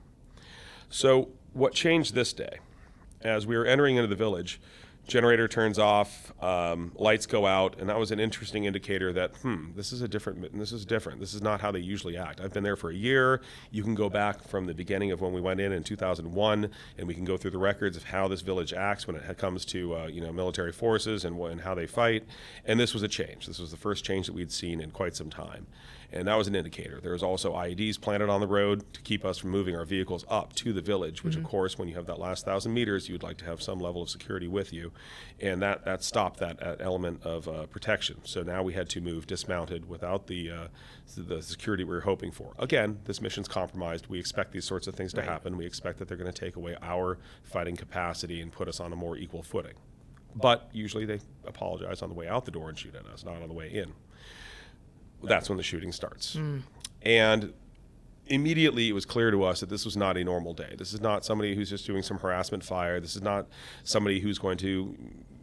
So, 0.88 1.29
what 1.53 1.73
changed 1.73 2.14
this 2.14 2.32
day? 2.32 2.59
As 3.20 3.47
we 3.47 3.56
were 3.56 3.64
entering 3.64 3.97
into 3.97 4.09
the 4.09 4.17
village, 4.17 4.61
generator 5.07 5.49
turns 5.49 5.79
off, 5.79 6.33
um, 6.43 6.93
lights 6.95 7.27
go 7.27 7.45
out, 7.47 7.79
and 7.79 7.89
that 7.89 7.99
was 7.99 8.11
an 8.11 8.21
interesting 8.21 8.65
indicator 8.65 9.13
that 9.13 9.37
hmm, 9.37 9.73
this 9.75 9.93
is 9.93 10.01
a 10.01 10.09
different. 10.09 10.57
This 10.59 10.73
is 10.73 10.85
different. 10.85 11.21
This 11.21 11.35
is 11.35 11.43
not 11.43 11.61
how 11.61 11.73
they 11.73 11.81
usually 11.81 12.17
act. 12.17 12.41
I've 12.41 12.53
been 12.53 12.63
there 12.63 12.77
for 12.77 12.91
a 12.91 12.95
year. 12.95 13.41
You 13.71 13.83
can 13.83 13.95
go 13.95 14.09
back 14.09 14.43
from 14.43 14.67
the 14.67 14.75
beginning 14.75 15.11
of 15.11 15.21
when 15.21 15.33
we 15.33 15.41
went 15.41 15.61
in 15.61 15.73
in 15.73 15.83
2001, 15.83 16.71
and 16.99 17.09
we 17.09 17.15
can 17.15 17.25
go 17.25 17.37
through 17.37 17.51
the 17.51 17.59
records 17.59 17.97
of 17.97 18.05
how 18.05 18.29
this 18.29 18.41
village 18.41 18.73
acts 18.73 19.07
when 19.07 19.17
it 19.17 19.39
comes 19.39 19.65
to 19.67 19.97
uh, 19.97 20.07
you 20.07 20.21
know 20.21 20.33
military 20.33 20.73
forces 20.73 21.25
and, 21.25 21.39
and 21.39 21.61
how 21.61 21.75
they 21.75 21.87
fight. 21.87 22.25
And 22.65 22.79
this 22.79 22.95
was 22.95 23.03
a 23.03 23.09
change. 23.09 23.47
This 23.47 23.59
was 23.59 23.71
the 23.71 23.77
first 23.77 24.05
change 24.05 24.27
that 24.27 24.35
we'd 24.35 24.53
seen 24.53 24.81
in 24.81 24.91
quite 24.91 25.17
some 25.17 25.31
time. 25.31 25.67
And 26.12 26.29
that 26.29 26.37
was 26.37 26.46
an 26.46 26.55
indicator. 26.55 27.01
There 27.01 27.13
was 27.13 27.22
also 27.22 27.55
IEDs 27.55 27.98
planted 27.98 28.29
on 28.29 28.41
the 28.43 28.46
road 28.46 28.84
to 28.93 29.01
keep 29.01 29.25
us 29.25 29.39
from 29.39 29.51
moving 29.51 29.75
our 29.75 29.87
vehicles 29.87 30.27
up 30.29 30.53
to 30.56 30.75
the 30.75 30.82
village, 30.82 31.25
which, 31.25 31.37
of 31.37 31.43
course, 31.43 31.79
when 31.79 31.89
you 31.89 31.94
have 31.94 32.05
that 32.06 32.19
last 32.19 32.44
thousand 32.44 32.75
meters, 32.75 33.08
you 33.08 33.15
would 33.15 33.22
like 33.22 33.39
to 33.39 33.46
have 33.46 33.63
some 33.63 33.79
level 33.79 34.03
of 34.03 34.10
security 34.10 34.46
with 34.46 34.75
you. 34.75 34.93
And 35.41 35.63
that, 35.63 35.87
that 35.87 36.05
stopped 36.05 36.39
that, 36.41 36.58
element 36.81 37.22
of 37.22 37.48
uh, 37.48 37.67
protection. 37.67 38.20
So 38.25 38.43
now 38.43 38.63
we 38.63 38.75
had 38.75 38.89
to 38.91 39.01
move 39.01 39.27
dismounted 39.27 39.89
without 39.89 40.27
the, 40.27 40.51
uh, 40.51 40.69
the 41.17 41.43
security 41.43 41.82
we 41.84 41.94
were 41.94 42.03
hoping 42.03 42.31
for. 42.31 42.53
Again, 42.58 42.98
this 43.05 43.20
mission's 43.22 43.48
compromised. 43.48 44.08
We 44.08 44.19
expect 44.19 44.53
these 44.53 44.65
sorts 44.65 44.87
of 44.87 44.94
things 44.94 45.13
to 45.15 45.22
happen. 45.22 45.56
We 45.56 45.65
expect 45.65 45.98
that 45.98 46.08
they're 46.08 46.17
going 46.17 46.32
to 46.32 46.39
take 46.39 46.56
away 46.56 46.77
our 46.82 47.19
fighting 47.43 47.77
capacity 47.77 48.41
and 48.41 48.53
put 48.53 48.69
us 48.69 48.81
on 48.81 48.93
a 48.93 48.96
more 48.96 49.17
equal 49.17 49.43
footing. 49.43 49.75
But 50.34 50.69
usually 50.72 51.05
they 51.05 51.20
apologize 51.46 52.03
on 52.03 52.08
the 52.08 52.15
way 52.15 52.29
out 52.29 52.44
the 52.44 52.51
door 52.51 52.69
and 52.69 52.79
shoot 52.79 52.94
at 52.94 53.06
us, 53.06 53.25
not 53.25 53.43
on 53.43 53.48
the 53.48 53.55
way 53.55 53.70
in 53.72 53.93
that's 55.24 55.48
when 55.48 55.56
the 55.56 55.62
shooting 55.62 55.93
starts. 55.93 56.36
And 57.02 57.52
immediately 58.26 58.88
it 58.88 58.93
was 58.93 59.05
clear 59.05 59.31
to 59.31 59.43
us 59.44 59.60
that 59.60 59.69
this 59.69 59.84
was 59.84 59.96
not 59.96 60.17
a 60.17 60.24
normal 60.24 60.55
day. 60.55 60.74
This 60.79 60.93
is 60.93 61.00
not 61.00 61.24
somebody 61.24 61.55
who's 61.55 61.69
just 61.70 61.86
doing 61.86 62.02
some 62.02 62.19
harassment 62.19 62.64
fire. 62.64 63.00
This 63.00 63.17
is 63.17 63.22
not 63.22 63.46
somebody 63.84 64.20
who's 64.20 64.38
going 64.38 64.58
to 64.58 64.96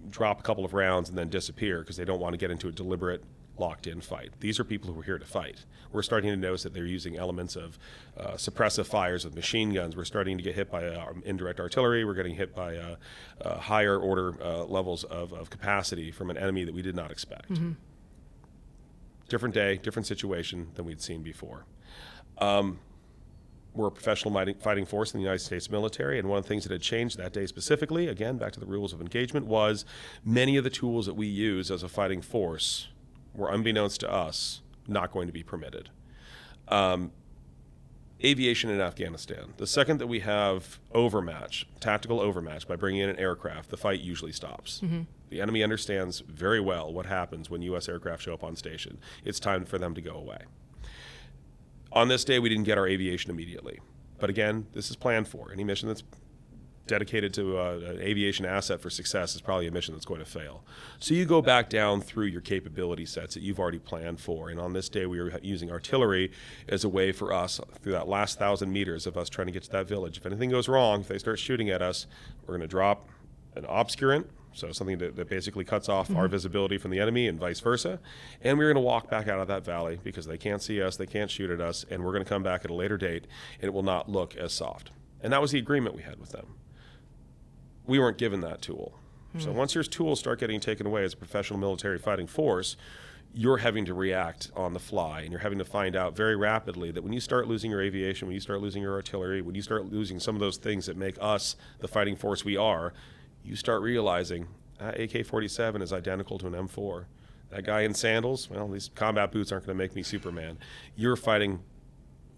drop 0.09 0.39
a 0.39 0.43
couple 0.43 0.65
of 0.65 0.73
rounds 0.73 1.09
and 1.09 1.17
then 1.17 1.29
disappear 1.29 1.79
because 1.79 1.97
they 1.97 2.05
don't 2.05 2.19
want 2.19 2.33
to 2.33 2.37
get 2.37 2.49
into 2.51 2.67
a 2.67 2.71
deliberate 2.71 3.23
locked 3.57 3.87
in 3.87 3.99
fight. 3.99 4.31
These 4.39 4.57
are 4.59 4.63
people 4.63 4.93
who 4.93 5.01
are 5.01 5.03
here 5.03 5.17
to 5.19 5.25
fight. 5.25 5.65
We're 5.91 6.01
starting 6.01 6.29
to 6.31 6.37
notice 6.37 6.63
that 6.63 6.73
they're 6.73 6.85
using 6.85 7.17
elements 7.17 7.57
of 7.57 7.77
uh, 8.17 8.31
suppressive 8.31 8.85
fires 8.85 9.25
with 9.25 9.35
machine 9.35 9.73
guns. 9.73 9.97
We're 9.97 10.05
starting 10.05 10.37
to 10.37 10.43
get 10.43 10.55
hit 10.55 10.71
by 10.71 10.85
uh, 10.85 11.11
indirect 11.25 11.59
artillery. 11.59 12.05
We're 12.05 12.13
getting 12.13 12.35
hit 12.35 12.55
by 12.55 12.77
uh, 12.77 12.95
uh, 13.41 13.57
higher 13.57 13.97
order 13.99 14.41
uh, 14.41 14.63
levels 14.63 15.03
of, 15.03 15.33
of 15.33 15.49
capacity 15.49 16.09
from 16.09 16.29
an 16.29 16.37
enemy 16.37 16.63
that 16.63 16.73
we 16.73 16.81
did 16.81 16.95
not 16.95 17.11
expect 17.11 17.51
different 19.29 19.55
day, 19.55 19.77
different 19.77 20.05
situation 20.07 20.69
than 20.75 20.85
we'd 20.85 21.01
seen 21.01 21.23
before. 21.23 21.65
Um, 22.37 22.79
we're 23.73 23.87
a 23.87 23.91
professional 23.91 24.33
fighting 24.59 24.85
force 24.85 25.13
in 25.13 25.19
the 25.19 25.23
United 25.23 25.43
States 25.43 25.69
military, 25.69 26.19
and 26.19 26.27
one 26.27 26.37
of 26.39 26.43
the 26.43 26.49
things 26.49 26.63
that 26.63 26.71
had 26.71 26.81
changed 26.81 27.17
that 27.17 27.33
day 27.33 27.45
specifically, 27.45 28.07
again, 28.07 28.37
back 28.37 28.51
to 28.53 28.59
the 28.59 28.65
rules 28.65 28.93
of 28.93 28.99
engagement, 28.99 29.45
was 29.45 29.85
many 30.25 30.57
of 30.57 30.63
the 30.63 30.69
tools 30.69 31.05
that 31.05 31.13
we 31.13 31.27
use 31.27 31.69
as 31.69 31.83
a 31.83 31.87
fighting 31.89 32.21
force 32.21 32.87
were, 33.33 33.49
unbeknownst 33.49 33.99
to 34.01 34.11
us, 34.11 34.61
not 34.87 35.11
going 35.11 35.27
to 35.27 35.33
be 35.33 35.43
permitted. 35.43 35.89
Um, 36.67 37.11
aviation 38.23 38.69
in 38.69 38.81
Afghanistan. 38.81 39.53
The 39.57 39.67
second 39.67 39.99
that 39.99 40.07
we 40.07 40.19
have 40.21 40.79
overmatch, 40.93 41.67
tactical 41.79 42.19
overmatch, 42.19 42.67
by 42.67 42.75
bringing 42.75 43.01
in 43.01 43.09
an 43.09 43.19
aircraft, 43.19 43.69
the 43.69 43.77
fight 43.77 44.01
usually 44.01 44.31
stops. 44.31 44.81
Mm-hmm. 44.83 45.01
The 45.29 45.41
enemy 45.41 45.63
understands 45.63 46.19
very 46.19 46.59
well 46.59 46.91
what 46.91 47.05
happens 47.05 47.49
when 47.49 47.61
U.S. 47.61 47.87
aircraft 47.87 48.23
show 48.23 48.33
up 48.33 48.43
on 48.43 48.55
station. 48.55 48.99
It's 49.23 49.39
time 49.39 49.65
for 49.65 49.77
them 49.77 49.93
to 49.95 50.01
go 50.01 50.15
away. 50.15 50.39
On 51.91 52.07
this 52.07 52.23
day, 52.23 52.39
we 52.39 52.49
didn't 52.49 52.65
get 52.65 52.77
our 52.77 52.87
aviation 52.87 53.31
immediately. 53.31 53.79
But 54.19 54.29
again, 54.29 54.67
this 54.73 54.89
is 54.89 54.95
planned 54.95 55.27
for. 55.27 55.51
Any 55.51 55.63
mission 55.63 55.87
that's 55.87 56.03
dedicated 56.89 57.33
to 57.35 57.57
uh, 57.57 57.79
an 57.85 58.01
aviation 58.01 58.45
asset 58.45 58.81
for 58.81 58.89
success 58.89 59.35
is 59.35 59.41
probably 59.41 59.67
a 59.67 59.71
mission 59.71 59.93
that's 59.93 60.05
going 60.05 60.19
to 60.19 60.25
fail. 60.25 60.63
So 60.99 61.13
you 61.13 61.23
go 61.23 61.41
back 61.41 61.69
down 61.69 62.01
through 62.01 62.25
your 62.25 62.41
capability 62.41 63.05
sets 63.05 63.35
that 63.35 63.43
you've 63.43 63.59
already 63.59 63.79
planned 63.79 64.19
for. 64.19 64.49
And 64.49 64.59
on 64.59 64.73
this 64.73 64.89
day, 64.89 65.05
we 65.05 65.21
were 65.21 65.39
using 65.41 65.71
artillery 65.71 66.31
as 66.67 66.83
a 66.83 66.89
way 66.89 67.11
for 67.11 67.31
us, 67.31 67.61
through 67.81 67.93
that 67.93 68.09
last 68.09 68.39
thousand 68.39 68.73
meters 68.73 69.07
of 69.07 69.15
us 69.15 69.29
trying 69.29 69.47
to 69.47 69.53
get 69.53 69.63
to 69.63 69.71
that 69.71 69.87
village. 69.87 70.17
If 70.17 70.25
anything 70.25 70.49
goes 70.49 70.67
wrong, 70.67 71.01
if 71.01 71.07
they 71.07 71.19
start 71.19 71.39
shooting 71.39 71.69
at 71.69 71.81
us, 71.81 72.07
we're 72.41 72.57
going 72.57 72.61
to 72.61 72.67
drop 72.67 73.07
an 73.55 73.63
obscurant, 73.63 74.25
so 74.53 74.71
something 74.71 74.97
that, 74.97 75.15
that 75.15 75.29
basically 75.29 75.63
cuts 75.63 75.87
off 75.87 76.07
mm-hmm. 76.07 76.17
our 76.17 76.27
visibility 76.27 76.77
from 76.79 76.91
the 76.91 76.99
enemy 76.99 77.27
and 77.27 77.39
vice 77.39 77.59
versa. 77.59 77.99
And 78.41 78.57
we're 78.57 78.73
going 78.73 78.83
to 78.83 78.87
walk 78.87 79.09
back 79.09 79.27
out 79.27 79.39
of 79.39 79.47
that 79.47 79.63
valley 79.63 79.99
because 80.03 80.25
they 80.25 80.37
can't 80.37 80.61
see 80.61 80.81
us, 80.81 80.97
they 80.97 81.05
can't 81.05 81.29
shoot 81.29 81.51
at 81.51 81.61
us, 81.61 81.85
and 81.89 82.03
we're 82.03 82.11
going 82.11 82.23
to 82.23 82.29
come 82.29 82.43
back 82.43 82.65
at 82.65 82.71
a 82.71 82.73
later 82.73 82.97
date 82.97 83.27
and 83.61 83.69
it 83.69 83.73
will 83.73 83.83
not 83.83 84.09
look 84.09 84.35
as 84.35 84.53
soft. 84.53 84.89
And 85.21 85.31
that 85.33 85.41
was 85.41 85.51
the 85.51 85.59
agreement 85.59 85.95
we 85.95 86.01
had 86.01 86.19
with 86.19 86.31
them 86.31 86.55
we 87.89 87.99
weren't 87.99 88.17
given 88.17 88.39
that 88.41 88.61
tool. 88.61 88.93
Mm. 89.35 89.43
So 89.43 89.51
hmm. 89.51 89.57
once 89.57 89.75
your 89.75 89.83
tools 89.83 90.19
start 90.19 90.39
getting 90.39 90.59
taken 90.59 90.85
away 90.85 91.03
as 91.03 91.13
a 91.13 91.17
professional 91.17 91.59
military 91.59 91.97
fighting 91.97 92.27
force, 92.27 92.77
you're 93.33 93.57
having 93.57 93.85
to 93.85 93.93
react 93.93 94.49
on 94.55 94.73
the 94.73 94.79
fly 94.79 95.21
and 95.21 95.31
you're 95.31 95.41
having 95.41 95.59
to 95.59 95.65
find 95.65 95.95
out 95.95 96.15
very 96.15 96.35
rapidly 96.35 96.91
that 96.91 97.03
when 97.03 97.13
you 97.13 97.19
start 97.19 97.47
losing 97.47 97.69
your 97.69 97.81
aviation, 97.81 98.27
when 98.27 98.33
you 98.33 98.39
start 98.39 98.61
losing 98.61 98.81
your 98.81 98.93
artillery, 98.93 99.41
when 99.41 99.55
you 99.55 99.61
start 99.61 99.85
losing 99.91 100.19
some 100.19 100.35
of 100.35 100.39
those 100.39 100.57
things 100.57 100.85
that 100.85 100.97
make 100.97 101.15
us 101.19 101.55
the 101.79 101.87
fighting 101.87 102.15
force 102.15 102.43
we 102.43 102.57
are, 102.57 102.93
you 103.43 103.55
start 103.55 103.81
realizing 103.81 104.47
uh, 104.79 104.93
AK 104.97 105.25
47 105.25 105.81
is 105.81 105.93
identical 105.93 106.37
to 106.39 106.47
an 106.47 106.53
M4. 106.53 107.05
That 107.51 107.65
guy 107.65 107.81
in 107.81 107.93
sandals, 107.93 108.49
well, 108.49 108.67
these 108.67 108.89
combat 108.95 109.31
boots 109.31 109.51
aren't 109.51 109.65
going 109.65 109.77
to 109.77 109.83
make 109.83 109.95
me 109.95 110.03
Superman. 110.03 110.57
You're 110.95 111.15
fighting 111.15 111.59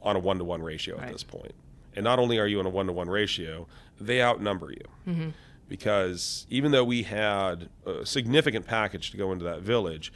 on 0.01 0.15
a 0.15 0.19
one 0.19 0.37
to 0.37 0.43
one 0.43 0.61
ratio 0.61 0.97
right. 0.97 1.07
at 1.07 1.13
this 1.13 1.23
point. 1.23 1.53
And 1.95 2.03
not 2.03 2.19
only 2.19 2.39
are 2.39 2.47
you 2.47 2.59
in 2.59 2.65
a 2.65 2.69
one 2.69 2.87
to 2.87 2.93
one 2.93 3.09
ratio, 3.09 3.67
they 3.99 4.21
outnumber 4.21 4.71
you. 4.71 4.85
Mm-hmm. 5.07 5.29
Because 5.67 6.45
even 6.49 6.71
though 6.71 6.83
we 6.83 7.03
had 7.03 7.69
a 7.85 8.05
significant 8.05 8.65
package 8.67 9.11
to 9.11 9.17
go 9.17 9.31
into 9.31 9.45
that 9.45 9.61
village, 9.61 10.11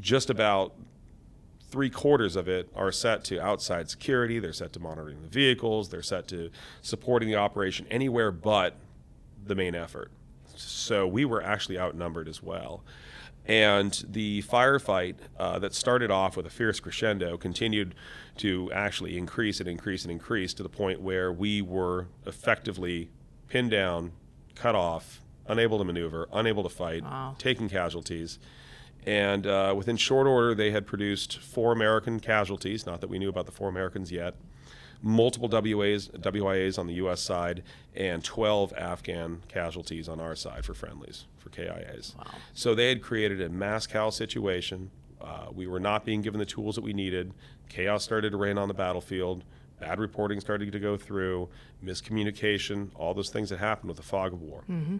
just 0.00 0.30
about 0.30 0.74
three 1.70 1.90
quarters 1.90 2.34
of 2.34 2.48
it 2.48 2.68
are 2.74 2.90
set 2.90 3.24
to 3.24 3.40
outside 3.40 3.90
security, 3.90 4.38
they're 4.38 4.52
set 4.52 4.72
to 4.72 4.80
monitoring 4.80 5.22
the 5.22 5.28
vehicles, 5.28 5.90
they're 5.90 6.02
set 6.02 6.26
to 6.28 6.50
supporting 6.82 7.28
the 7.28 7.36
operation 7.36 7.86
anywhere 7.90 8.32
but 8.32 8.74
the 9.46 9.54
main 9.54 9.74
effort. 9.74 10.10
So 10.56 11.06
we 11.06 11.24
were 11.24 11.42
actually 11.42 11.78
outnumbered 11.78 12.28
as 12.28 12.42
well. 12.42 12.82
And 13.46 14.04
the 14.06 14.42
firefight 14.42 15.16
uh, 15.38 15.58
that 15.60 15.74
started 15.74 16.10
off 16.10 16.36
with 16.36 16.46
a 16.46 16.50
fierce 16.50 16.80
crescendo 16.80 17.38
continued 17.38 17.94
to 18.38 18.70
actually 18.72 19.16
increase 19.16 19.60
and 19.60 19.68
increase 19.68 20.04
and 20.04 20.12
increase 20.12 20.54
to 20.54 20.62
the 20.62 20.68
point 20.68 21.00
where 21.00 21.32
we 21.32 21.62
were 21.62 22.06
effectively 22.26 23.10
pinned 23.48 23.70
down, 23.70 24.12
cut 24.54 24.74
off, 24.74 25.20
unable 25.46 25.78
to 25.78 25.84
maneuver, 25.84 26.28
unable 26.32 26.62
to 26.62 26.68
fight, 26.68 27.02
wow. 27.02 27.34
taking 27.38 27.68
casualties. 27.68 28.38
And 29.06 29.46
uh, 29.46 29.74
within 29.76 29.96
short 29.96 30.26
order, 30.26 30.54
they 30.54 30.70
had 30.70 30.86
produced 30.86 31.38
four 31.38 31.72
American 31.72 32.20
casualties, 32.20 32.84
not 32.84 33.00
that 33.00 33.08
we 33.08 33.18
knew 33.18 33.28
about 33.28 33.46
the 33.46 33.52
four 33.52 33.68
Americans 33.68 34.12
yet 34.12 34.34
multiple 35.02 35.48
WAs, 35.48 36.08
WIAs 36.08 36.78
on 36.78 36.86
the 36.86 36.94
U.S. 36.94 37.20
side, 37.20 37.62
and 37.94 38.24
12 38.24 38.72
Afghan 38.76 39.42
casualties 39.48 40.08
on 40.08 40.20
our 40.20 40.34
side 40.34 40.64
for 40.64 40.74
friendlies, 40.74 41.26
for 41.36 41.50
KIAs. 41.50 42.16
Wow. 42.16 42.24
So 42.52 42.74
they 42.74 42.88
had 42.88 43.02
created 43.02 43.40
a 43.40 43.48
mass 43.48 43.86
cal 43.86 44.10
situation. 44.10 44.90
Uh, 45.20 45.46
we 45.52 45.66
were 45.66 45.80
not 45.80 46.04
being 46.04 46.22
given 46.22 46.38
the 46.38 46.46
tools 46.46 46.74
that 46.74 46.84
we 46.84 46.92
needed. 46.92 47.32
Chaos 47.68 48.04
started 48.04 48.30
to 48.30 48.36
reign 48.36 48.58
on 48.58 48.68
the 48.68 48.74
battlefield. 48.74 49.44
Bad 49.80 49.98
reporting 49.98 50.40
started 50.40 50.72
to 50.72 50.80
go 50.80 50.96
through, 50.96 51.48
miscommunication, 51.84 52.90
all 52.94 53.14
those 53.14 53.30
things 53.30 53.50
that 53.50 53.58
happened 53.58 53.88
with 53.88 53.96
the 53.96 54.02
fog 54.02 54.32
of 54.32 54.42
war. 54.42 54.64
Mm-hmm. 54.68 54.96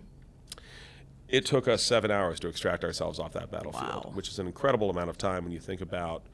It 1.29 1.45
took 1.45 1.69
us 1.69 1.83
seven 1.83 2.11
hours 2.11 2.41
to 2.41 2.49
extract 2.49 2.85
ourselves 2.85 3.19
off 3.19 3.33
that 3.33 3.51
battlefield, 3.51 4.05
wow. 4.07 4.11
which 4.15 4.29
is 4.29 4.39
an 4.39 4.47
incredible 4.47 4.89
amount 4.89 5.11
of 5.11 5.19
time 5.19 5.45
when 5.45 5.53
you 5.53 5.61
think 5.61 5.81
about– 5.81 6.23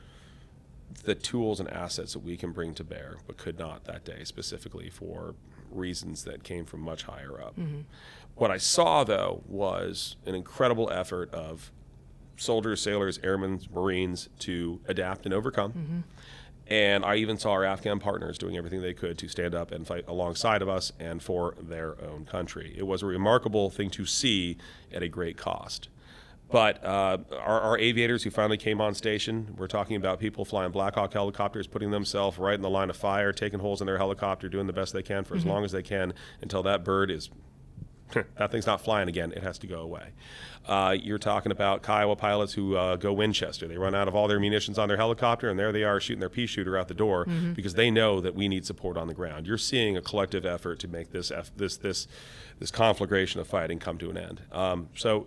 the 1.03 1.15
tools 1.15 1.61
and 1.61 1.69
assets 1.71 2.13
that 2.13 2.21
we 2.21 2.37
can 2.37 2.53
bring 2.53 2.75
to 2.75 2.85
bear, 2.85 3.17
but 3.27 3.37
could 3.37 3.59
not 3.59 3.85
that 3.85 4.05
day 4.05 4.23
specifically 4.25 4.89
for 4.89 5.35
reasons 5.71 6.25
that 6.25 6.45
came 6.45 6.65
from 6.65 6.81
much 6.81 7.03
higher 7.03 7.41
up. 7.41 7.59
Mm-hmm. 7.59 7.81
What 8.37 8.51
I 8.51 8.59
saw, 8.59 9.05
though, 9.05 9.43
was 9.47 10.17
an 10.27 10.35
incredible 10.35 10.91
effort 10.91 11.33
of 11.35 11.73
soldiers, 12.37 12.81
sailors, 12.81 13.19
airmen, 13.23 13.61
Marines 13.73 14.29
to 14.41 14.81
adapt 14.87 15.25
and 15.25 15.35
overcome. 15.35 15.73
Mm-hmm. 15.73 16.01
And 16.67 17.05
I 17.05 17.17
even 17.17 17.37
saw 17.37 17.53
our 17.53 17.65
Afghan 17.65 17.99
partners 17.99 18.39
doing 18.39 18.57
everything 18.57 18.81
they 18.81 18.95
could 18.95 19.19
to 19.19 19.29
stand 19.29 19.55
up 19.55 19.71
and 19.71 19.87
fight 19.87 20.05
alongside 20.09 20.63
of 20.63 20.69
us 20.69 20.93
and 20.99 21.23
for 21.23 21.55
their 21.61 22.03
own 22.03 22.25
country. 22.25 22.75
It 22.77 22.87
was 22.87 23.03
a 23.03 23.07
remarkable 23.07 23.69
thing 23.69 23.91
to 23.91 24.07
see 24.07 24.57
at 24.93 25.03
a 25.03 25.09
great 25.09 25.37
cost. 25.37 25.89
But 26.51 26.85
uh, 26.85 27.19
our, 27.39 27.61
our, 27.61 27.79
aviators 27.79 28.23
who 28.23 28.31
finally 28.31 28.59
came 28.59 28.81
on 28.81 28.95
station, 28.95 29.55
we're 29.59 29.67
talking 29.67 29.97
about 29.97 30.21
people 30.21 30.45
flying 30.45 30.71
Black 30.71 30.95
Hawk 30.95 31.13
helicopters, 31.13 31.67
putting 31.67 31.91
themselves 31.91 32.39
right 32.39 32.55
in 32.55 32.63
the 32.63 32.71
line 32.71 32.91
of 32.91 32.97
fire, 32.97 33.33
taking 33.33 33.59
holes 33.59 33.81
in 33.81 33.87
their 33.87 33.99
helicopter, 33.99 34.49
doing 34.49 34.67
the 34.67 34.73
best 34.73 34.93
they 34.93 35.03
can 35.03 35.25
for 35.25 35.35
mm-hmm. 35.35 35.49
as 35.49 35.53
long 35.53 35.65
as 35.65 35.73
they 35.73 35.83
can 35.83 36.13
until 36.43 36.63
that 36.63 36.85
bird 36.85 37.11
is 37.11 37.31
that 38.37 38.51
thing's 38.51 38.67
not 38.67 38.81
flying 38.81 39.09
again. 39.09 39.33
It 39.33 39.43
has 39.43 39.59
to 39.59 39.67
go 39.67 39.81
away. 39.81 40.11
Uh, 40.67 40.97
you're 40.99 41.19
talking 41.19 41.53
about 41.53 41.83
Kiowa 41.83 42.17
pilots 42.17 42.55
who 42.55 42.77
uh, 42.77 42.97
go 42.97 43.13
Winchester. 43.13 43.69
They 43.69 43.77
run 43.77 43.95
out 43.95 44.09
of 44.09 44.15
all 44.15 44.29
their 44.29 44.41
munitions 44.41 44.79
on 44.79 44.89
their 44.89 44.97
helicopter, 44.97 45.51
and 45.51 45.59
there 45.59 45.73
they 45.73 45.85
are 45.85 46.01
shooting 46.01 46.21
their 46.21 46.31
pea 46.31 46.47
shooter 46.47 46.79
out 46.79 46.89
the 46.89 46.95
door 46.95 47.27
mm-hmm. 47.27 47.53
because 47.53 47.75
they 47.75 47.91
know 47.91 48.21
that 48.21 48.35
we 48.35 48.49
need 48.49 48.65
support 48.65 48.97
on 48.97 49.07
the 49.07 49.15
ground. 49.15 49.47
You're 49.47 49.59
seeing 49.59 49.97
a 49.97 50.01
collective 50.01 50.47
effort 50.47 50.79
to 50.81 50.89
make 50.89 51.11
this 51.11 51.31
this 51.57 51.77
this 51.77 52.09
this 52.59 52.71
conflagration 52.71 53.41
of 53.41 53.47
fighting 53.47 53.79
come 53.79 53.99
to 53.99 54.11
an 54.11 54.17
end. 54.17 54.43
Um, 54.53 54.89
so 54.97 55.27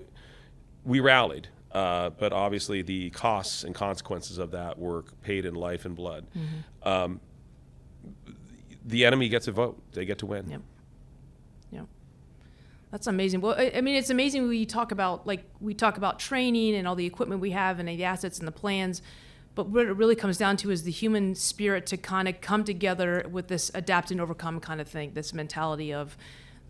we 0.84 1.00
rallied. 1.00 1.50
Uh, 1.72 2.10
but 2.12 2.32
obviously, 2.34 2.82
the 2.82 3.10
costs 3.12 3.64
and 3.64 3.76
consequences 3.76 4.38
of 4.38 4.52
that 4.52 4.80
were 4.80 5.04
paid 5.22 5.46
in 5.46 5.54
life 5.54 5.86
and 5.86 5.96
blood. 5.96 6.26
Mm-hmm. 6.36 6.88
Um, 6.88 7.20
the 8.86 9.06
enemy 9.06 9.30
gets 9.30 9.48
a 9.48 9.52
vote; 9.52 9.80
they 9.92 10.06
get 10.06 10.18
to 10.20 10.26
win. 10.26 10.50
Yep. 10.50 10.62
That's 12.92 13.08
amazing. 13.08 13.42
Well, 13.42 13.56
I, 13.58 13.82
mean, 13.82 13.96
it's 13.96 14.10
amazing. 14.10 14.48
We 14.48 14.66
talk 14.66 14.92
about 14.92 15.28
like 15.28 15.44
we 15.60 15.74
talk 15.74 15.98
about 15.98 16.20
training 16.20 16.76
and 16.76 16.88
all 16.88 16.96
the 16.96 17.06
equipment 17.06 17.42
we 17.42 17.52
have 17.52 17.80
and 17.80 17.90
the 17.90 18.04
assets 18.04 18.40
and 18.40 18.48
the 18.48 18.52
plans. 18.54 19.02
But 19.56 19.70
what 19.70 19.88
it 19.88 19.94
really 19.94 20.16
comes 20.16 20.38
down 20.38 20.56
to 20.58 20.72
is 20.72 20.84
the 20.84 20.92
human 20.92 21.34
spirit 21.36 21.86
to 21.88 21.98
kind 21.98 22.28
of 22.28 22.40
come 22.42 22.64
together 22.64 23.26
with 23.30 23.48
this 23.48 23.72
adapt 23.74 24.12
and 24.12 24.22
overcome 24.22 24.60
kind 24.60 24.80
of 24.80 24.88
thing, 24.88 25.14
this 25.14 25.34
mentality 25.34 25.92
of 25.92 26.16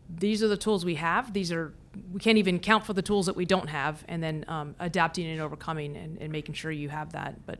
these 0.10 0.42
are 0.42 0.48
the 0.48 0.58
tools 0.58 0.86
we 0.86 0.96
have. 0.96 1.34
These 1.34 1.52
are 1.52 1.74
we 2.12 2.20
can't 2.20 2.38
even 2.38 2.60
count 2.60 2.86
for 2.86 2.94
the 2.94 3.02
tools 3.02 3.26
that 3.26 3.36
we 3.36 3.46
don't 3.46 3.68
have, 3.68 4.04
and 4.08 4.22
then 4.24 4.46
um, 4.48 4.76
adapting 4.80 5.28
and 5.28 5.42
overcoming 5.42 5.98
and, 5.98 6.18
and, 6.20 6.32
making 6.32 6.54
sure 6.54 6.72
you 6.72 6.90
have 6.90 7.12
that. 7.14 7.46
But 7.46 7.60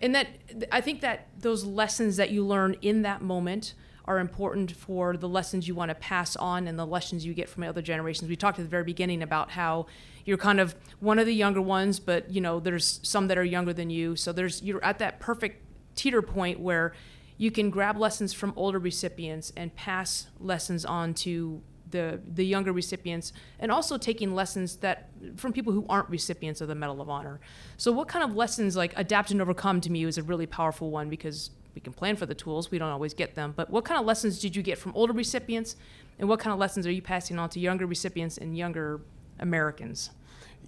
and 0.00 0.14
that 0.14 0.28
I 0.72 0.80
think 0.80 1.00
that 1.02 1.28
those 1.38 1.64
lessons 1.64 2.16
that 2.16 2.30
you 2.30 2.44
learn 2.44 2.76
in 2.82 3.02
that 3.02 3.22
moment 3.22 3.74
are 4.08 4.18
important 4.18 4.72
for 4.72 5.16
the 5.16 5.28
lessons 5.28 5.66
you 5.66 5.74
want 5.74 5.88
to 5.90 5.94
pass 5.96 6.36
on 6.36 6.68
and 6.68 6.78
the 6.78 6.86
lessons 6.86 7.26
you 7.26 7.34
get 7.34 7.48
from 7.48 7.64
other 7.64 7.82
generations. 7.82 8.28
We 8.28 8.36
talked 8.36 8.58
at 8.58 8.62
the 8.62 8.68
very 8.68 8.84
beginning 8.84 9.22
about 9.22 9.50
how 9.50 9.86
you're 10.24 10.38
kind 10.38 10.60
of 10.60 10.74
one 11.00 11.18
of 11.18 11.26
the 11.26 11.34
younger 11.34 11.60
ones, 11.60 11.98
but 11.98 12.30
you 12.30 12.40
know 12.40 12.60
there's 12.60 13.00
some 13.02 13.28
that 13.28 13.38
are 13.38 13.44
younger 13.44 13.72
than 13.72 13.90
you. 13.90 14.16
So 14.16 14.32
there's 14.32 14.62
you're 14.62 14.84
at 14.84 14.98
that 14.98 15.20
perfect 15.20 15.62
teeter 15.96 16.22
point 16.22 16.60
where 16.60 16.92
you 17.38 17.50
can 17.50 17.70
grab 17.70 17.96
lessons 17.96 18.32
from 18.32 18.52
older 18.56 18.78
recipients 18.78 19.52
and 19.56 19.74
pass 19.74 20.28
lessons 20.40 20.84
on 20.84 21.14
to 21.14 21.62
the 21.90 22.20
the 22.26 22.44
younger 22.44 22.72
recipients 22.72 23.32
and 23.58 23.70
also 23.70 23.96
taking 23.96 24.34
lessons 24.34 24.76
that 24.76 25.10
from 25.36 25.52
people 25.52 25.72
who 25.72 25.86
aren't 25.88 26.08
recipients 26.08 26.60
of 26.60 26.68
the 26.68 26.74
Medal 26.74 27.00
of 27.00 27.08
Honor. 27.08 27.40
So 27.76 27.92
what 27.92 28.08
kind 28.08 28.24
of 28.24 28.34
lessons 28.34 28.76
like 28.76 28.92
adapt 28.96 29.30
and 29.30 29.40
overcome 29.40 29.80
to 29.82 29.90
me 29.90 30.04
is 30.04 30.18
a 30.18 30.22
really 30.22 30.46
powerful 30.46 30.90
one 30.90 31.08
because 31.08 31.50
we 31.76 31.80
can 31.80 31.92
plan 31.92 32.16
for 32.16 32.26
the 32.26 32.34
tools, 32.34 32.70
we 32.72 32.78
don't 32.78 32.90
always 32.90 33.14
get 33.14 33.36
them. 33.36 33.52
But 33.54 33.70
what 33.70 33.84
kind 33.84 34.00
of 34.00 34.06
lessons 34.06 34.40
did 34.40 34.56
you 34.56 34.62
get 34.62 34.78
from 34.78 34.92
older 34.96 35.12
recipients 35.12 35.76
and 36.18 36.28
what 36.28 36.40
kind 36.40 36.52
of 36.52 36.58
lessons 36.58 36.86
are 36.86 36.90
you 36.90 37.02
passing 37.02 37.38
on 37.38 37.50
to 37.50 37.60
younger 37.60 37.86
recipients 37.86 38.38
and 38.38 38.56
younger 38.56 39.00
Americans? 39.38 40.10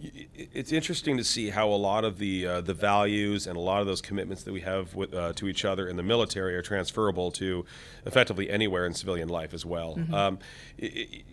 it's 0.01 0.71
interesting 0.71 1.17
to 1.17 1.25
see 1.25 1.51
how 1.51 1.69
a 1.69 1.75
lot 1.75 2.05
of 2.05 2.19
the 2.19 2.47
uh, 2.47 2.61
the 2.61 2.75
values 2.75 3.49
and 3.49 3.57
a 3.57 3.61
lot 3.61 3.81
of 3.81 3.87
those 3.87 4.01
commitments 4.01 4.45
that 4.45 4.53
we 4.53 4.61
have 4.61 4.95
with, 4.95 5.13
uh, 5.13 5.33
to 5.33 5.49
each 5.49 5.65
other 5.65 5.89
in 5.89 5.97
the 5.97 6.03
military 6.03 6.55
are 6.55 6.63
transferable 6.63 7.33
to 7.33 7.65
effectively 8.07 8.49
anywhere 8.49 8.87
in 8.87 8.95
civilian 8.95 9.29
life 9.29 9.53
as 9.53 9.67
well. 9.67 9.97
Mm-hmm. 9.97 10.15
Um, 10.15 10.39
it, 10.77 11.25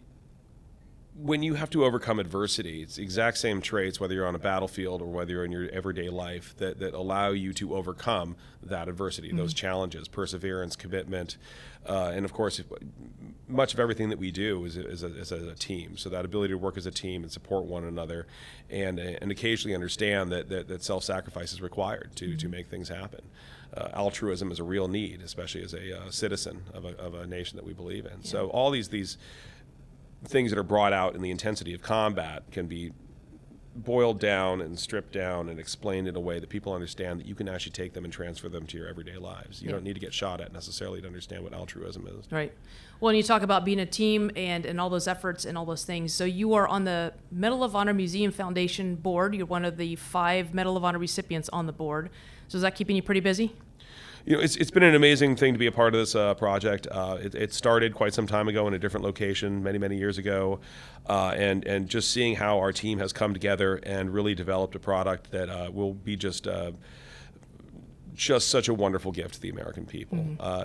when 1.18 1.42
you 1.42 1.54
have 1.54 1.70
to 1.70 1.86
overcome 1.86 2.20
adversity, 2.20 2.82
it's 2.82 2.96
the 2.96 3.04
exact 3.04 3.38
same 3.38 3.62
traits, 3.62 4.00
whether 4.00 4.14
you're 4.14 4.28
on 4.28 4.36
a 4.36 4.40
battlefield 4.40 5.02
or 5.02 5.06
whether 5.06 5.32
you're 5.32 5.46
in 5.46 5.52
your 5.52 5.70
everyday 5.70 6.10
life, 6.10 6.54
that, 6.58 6.80
that 6.80 6.94
allow 6.94 7.30
you 7.30 7.54
to 7.54 7.74
overcome 7.76 8.36
that 8.62 8.90
adversity, 8.90 9.30
mm-hmm. 9.30 9.38
those 9.38 9.54
challenges, 9.54 10.10
perseverance, 10.10 10.76
commitment, 10.76 11.38
uh, 11.88 12.12
and 12.14 12.26
of 12.26 12.34
course, 12.34 12.62
much 13.48 13.74
of 13.74 13.80
everything 13.80 14.10
that 14.10 14.18
we 14.18 14.32
do 14.32 14.66
is, 14.66 14.76
is, 14.76 15.04
a, 15.04 15.08
is, 15.18 15.32
a, 15.32 15.54
team. 15.56 15.96
So 15.98 16.10
that 16.10 16.26
ability 16.26 16.54
to 16.54 16.58
work 16.58 16.78
as 16.78 16.86
a 16.86 16.92
team 16.92 17.24
and 17.24 17.32
support 17.32 17.66
one 17.66 17.84
another, 17.84 18.26
and 18.72 18.98
and 18.98 19.32
occasionally 19.32 19.76
understand 19.76 20.32
that 20.32 20.50
that, 20.50 20.68
that 20.68 20.84
self-sacrifice 20.84 21.54
is 21.54 21.62
required 21.62 22.16
to 22.16 22.30
mm-hmm. 22.30 22.38
to 22.38 22.50
make 22.50 22.70
things 22.70 22.90
happen. 22.90 23.22
Uh, 23.76 23.90
altruism 23.94 24.52
is 24.52 24.60
a 24.60 24.64
real 24.64 24.88
need, 24.88 25.22
especially 25.22 25.64
as 25.64 25.74
a 25.74 26.02
uh, 26.02 26.10
citizen 26.10 26.64
of 26.74 26.86
a, 26.86 26.98
of 26.98 27.14
a 27.14 27.28
nation 27.28 27.56
that 27.56 27.66
we 27.66 27.74
believe 27.74 28.06
in. 28.06 28.20
Yeah. 28.22 28.32
So 28.32 28.48
all 28.48 28.72
these 28.72 28.88
these 28.90 29.18
things 30.26 30.52
that 30.52 30.60
are 30.60 30.64
brought 30.64 30.94
out 30.94 31.16
in 31.16 31.22
the 31.22 31.32
intensity 31.32 31.74
of 31.74 31.82
combat 31.82 32.44
can 32.52 32.68
be 32.68 32.92
boiled 33.76 34.20
down 34.20 34.62
and 34.62 34.80
stripped 34.80 35.12
down 35.12 35.50
and 35.50 35.60
explained 35.60 36.08
in 36.08 36.16
a 36.16 36.20
way 36.20 36.40
that 36.40 36.50
people 36.50 36.74
understand 36.74 37.20
that 37.20 37.28
you 37.28 37.36
can 37.36 37.50
actually 37.50 37.74
take 37.74 37.94
them 37.94 38.06
and 38.06 38.14
transfer 38.14 38.48
them 38.48 38.66
to 38.66 38.78
your 38.78 38.88
everyday 38.88 39.18
lives. 39.18 39.62
You 39.62 39.68
yeah. 39.68 39.74
don't 39.74 39.84
need 39.84 39.96
to 39.96 40.00
get 40.00 40.14
shot 40.14 40.40
at 40.40 40.54
necessarily 40.54 41.02
to 41.02 41.08
understand 41.08 41.44
what 41.44 41.54
altruism 41.54 42.08
is. 42.08 42.32
Right. 42.32 42.54
Well, 43.02 43.10
and 43.10 43.18
you 43.18 43.24
talk 43.24 43.42
about 43.42 43.66
being 43.66 43.80
a 43.80 43.86
team 43.86 44.32
and, 44.38 44.66
and 44.66 44.80
all 44.80 44.90
those 44.90 45.10
efforts 45.10 45.44
and 45.44 45.58
all 45.58 45.66
those 45.66 45.84
things. 45.84 46.14
So 46.14 46.24
you 46.24 46.54
are 46.54 46.68
on 46.68 46.86
the 46.86 47.14
Medal 47.32 47.66
of 47.66 47.76
Honor 47.76 47.94
Museum 47.94 48.32
Foundation 48.32 48.96
board. 48.96 49.36
You're 49.36 49.46
one 49.46 49.66
of 49.66 49.76
the 49.76 49.98
five 49.98 50.54
Medal 50.54 50.78
of 50.78 50.86
Honor 50.86 51.00
recipients 51.00 51.50
on 51.50 51.66
the 51.66 51.74
board. 51.74 52.10
So 52.48 52.56
is 52.56 52.62
that 52.62 52.76
keeping 52.76 52.96
you 52.96 53.02
pretty 53.02 53.20
busy? 53.20 53.56
You 54.26 54.36
know, 54.36 54.42
it's, 54.42 54.56
it's 54.56 54.72
been 54.72 54.84
an 54.84 54.96
amazing 54.96 55.36
thing 55.36 55.54
to 55.54 55.60
be 55.60 55.68
a 55.68 55.72
part 55.72 55.94
of 55.94 56.00
this 56.00 56.16
uh, 56.16 56.34
project. 56.34 56.88
Uh, 56.90 57.18
it, 57.22 57.36
it, 57.36 57.54
started 57.54 57.94
quite 57.94 58.14
some 58.14 58.26
time 58.26 58.48
ago 58.48 58.68
in 58.68 58.74
a 58.74 58.80
different 58.80 59.04
location, 59.04 59.62
many 59.62 59.78
many 59.78 59.98
years 59.98 60.18
ago, 60.18 60.60
uh, 61.08 61.34
and 61.36 61.64
and 61.66 61.88
just 61.88 62.12
seeing 62.12 62.36
how 62.36 62.58
our 62.58 62.72
team 62.72 62.98
has 62.98 63.14
come 63.14 63.34
together 63.34 63.76
and 63.84 64.12
really 64.12 64.34
developed 64.34 64.74
a 64.76 64.80
product 64.80 65.32
that 65.32 65.50
uh, 65.50 65.70
will 65.72 65.94
be 65.94 66.16
just. 66.16 66.48
Uh, 66.48 66.72
just 68.14 68.48
such 68.48 68.70
a 68.70 68.74
wonderful 68.74 69.12
gift 69.12 69.34
to 69.34 69.42
the 69.42 69.50
American 69.50 69.86
people. 69.86 70.18
Mm-hmm. 70.18 70.36
Uh, 70.40 70.64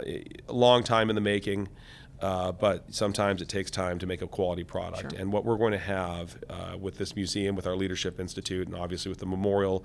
a 0.48 0.52
long 0.52 0.84
time 0.84 1.10
in 1.10 1.16
the 1.16 1.20
making. 1.20 1.68
Uh, 2.20 2.52
but 2.52 2.84
sometimes 2.94 3.40
it 3.40 3.48
takes 3.48 3.70
time 3.70 3.98
to 3.98 4.06
make 4.06 4.20
a 4.20 4.26
quality 4.26 4.62
product. 4.62 5.12
Sure. 5.12 5.20
And 5.20 5.32
what 5.32 5.44
we're 5.44 5.56
going 5.56 5.72
to 5.72 5.78
have 5.78 6.36
uh, 6.50 6.76
with 6.78 6.98
this 6.98 7.16
museum, 7.16 7.56
with 7.56 7.66
our 7.66 7.76
Leadership 7.76 8.20
Institute, 8.20 8.66
and 8.66 8.76
obviously 8.76 9.08
with 9.08 9.18
the 9.18 9.26
memorial 9.26 9.84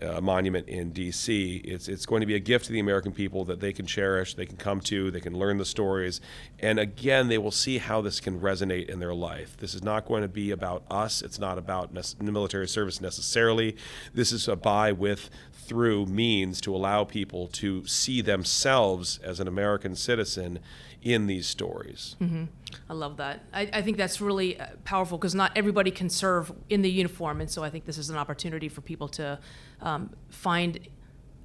uh, 0.00 0.20
monument 0.20 0.68
in 0.68 0.90
D.C., 0.92 1.56
it's, 1.64 1.88
it's 1.88 2.06
going 2.06 2.20
to 2.20 2.26
be 2.26 2.36
a 2.36 2.40
gift 2.40 2.66
to 2.66 2.72
the 2.72 2.78
American 2.78 3.12
people 3.12 3.44
that 3.46 3.58
they 3.58 3.72
can 3.72 3.84
cherish, 3.84 4.34
they 4.34 4.46
can 4.46 4.56
come 4.56 4.80
to, 4.80 5.10
they 5.10 5.20
can 5.20 5.36
learn 5.36 5.58
the 5.58 5.64
stories. 5.64 6.20
And 6.60 6.78
again, 6.78 7.26
they 7.28 7.38
will 7.38 7.50
see 7.50 7.78
how 7.78 8.00
this 8.00 8.20
can 8.20 8.40
resonate 8.40 8.88
in 8.88 9.00
their 9.00 9.14
life. 9.14 9.56
This 9.56 9.74
is 9.74 9.82
not 9.82 10.06
going 10.06 10.22
to 10.22 10.28
be 10.28 10.52
about 10.52 10.84
us, 10.88 11.20
it's 11.20 11.40
not 11.40 11.58
about 11.58 11.92
ne- 11.92 12.30
military 12.30 12.68
service 12.68 13.00
necessarily. 13.00 13.76
This 14.14 14.30
is 14.30 14.46
a 14.46 14.54
by, 14.54 14.92
with, 14.92 15.30
through 15.52 16.06
means 16.06 16.60
to 16.60 16.74
allow 16.74 17.04
people 17.04 17.48
to 17.48 17.86
see 17.86 18.20
themselves 18.20 19.18
as 19.18 19.40
an 19.40 19.48
American 19.48 19.96
citizen 19.96 20.58
in 21.02 21.26
these 21.26 21.46
stories. 21.46 22.16
Mm-hmm. 22.20 22.44
I 22.88 22.92
love 22.94 23.16
that. 23.18 23.44
I, 23.52 23.68
I 23.72 23.82
think 23.82 23.96
that's 23.96 24.20
really 24.20 24.58
uh, 24.58 24.66
powerful 24.84 25.18
because 25.18 25.34
not 25.34 25.52
everybody 25.56 25.90
can 25.90 26.08
serve 26.08 26.52
in 26.70 26.82
the 26.82 26.90
uniform, 26.90 27.40
and 27.40 27.50
so 27.50 27.62
I 27.62 27.70
think 27.70 27.84
this 27.84 27.98
is 27.98 28.08
an 28.08 28.16
opportunity 28.16 28.68
for 28.68 28.80
people 28.80 29.08
to 29.08 29.38
um, 29.80 30.10
find 30.30 30.78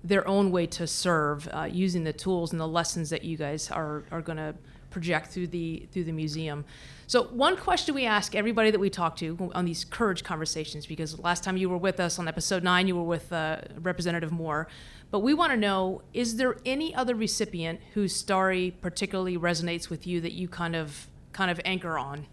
their 0.04 0.28
own 0.28 0.52
way 0.52 0.68
to 0.68 0.88
serve 0.88 1.50
uh, 1.52 1.68
using 1.70 2.04
the 2.04 2.14
tools 2.14 2.52
and 2.52 2.62
the 2.62 2.68
lessons 2.68 3.10
that 3.10 3.24
you 3.24 3.36
guys 3.36 3.70
are 3.72 4.04
are 4.12 4.22
going 4.22 4.38
to 4.38 4.56
project 4.90 5.28
through 5.28 5.48
the 5.48 5.88
through 5.92 6.04
the 6.04 6.12
museum. 6.12 6.64
So 7.10 7.24
one 7.24 7.56
question 7.56 7.96
we 7.96 8.06
ask 8.06 8.36
everybody 8.36 8.70
that 8.70 8.80
we 8.80 8.90
talk 8.90 9.16
to 9.18 9.50
on 9.56 9.64
these 9.64 9.86
courage 9.86 10.26
conversations, 10.26 10.86
because 10.86 11.18
last 11.18 11.42
time 11.42 11.56
you 11.56 11.70
were 11.70 11.78
with 11.78 12.02
us 12.02 12.20
on 12.20 12.28
episode 12.28 12.64
nine, 12.64 12.86
you 12.86 12.98
were 12.98 13.04
with 13.04 13.32
uh, 13.32 13.62
Representative 13.80 14.34
Moore. 14.34 14.68
But 15.10 15.20
we 15.20 15.34
want 15.34 15.54
to 15.54 15.58
know 15.58 16.02
is 16.14 16.36
there 16.36 16.58
any 16.66 16.94
other 16.94 17.16
recipient 17.16 17.80
whose 17.94 18.14
story 18.14 18.76
particularly 18.82 19.38
resonates 19.38 19.90
with 19.90 20.06
you 20.06 20.20
that 20.20 20.34
you 20.34 20.50
kind 20.50 20.76
of 20.76 21.08
kind 21.32 21.50
of 21.50 21.62
anchor 21.64 21.98
on? 21.98 22.28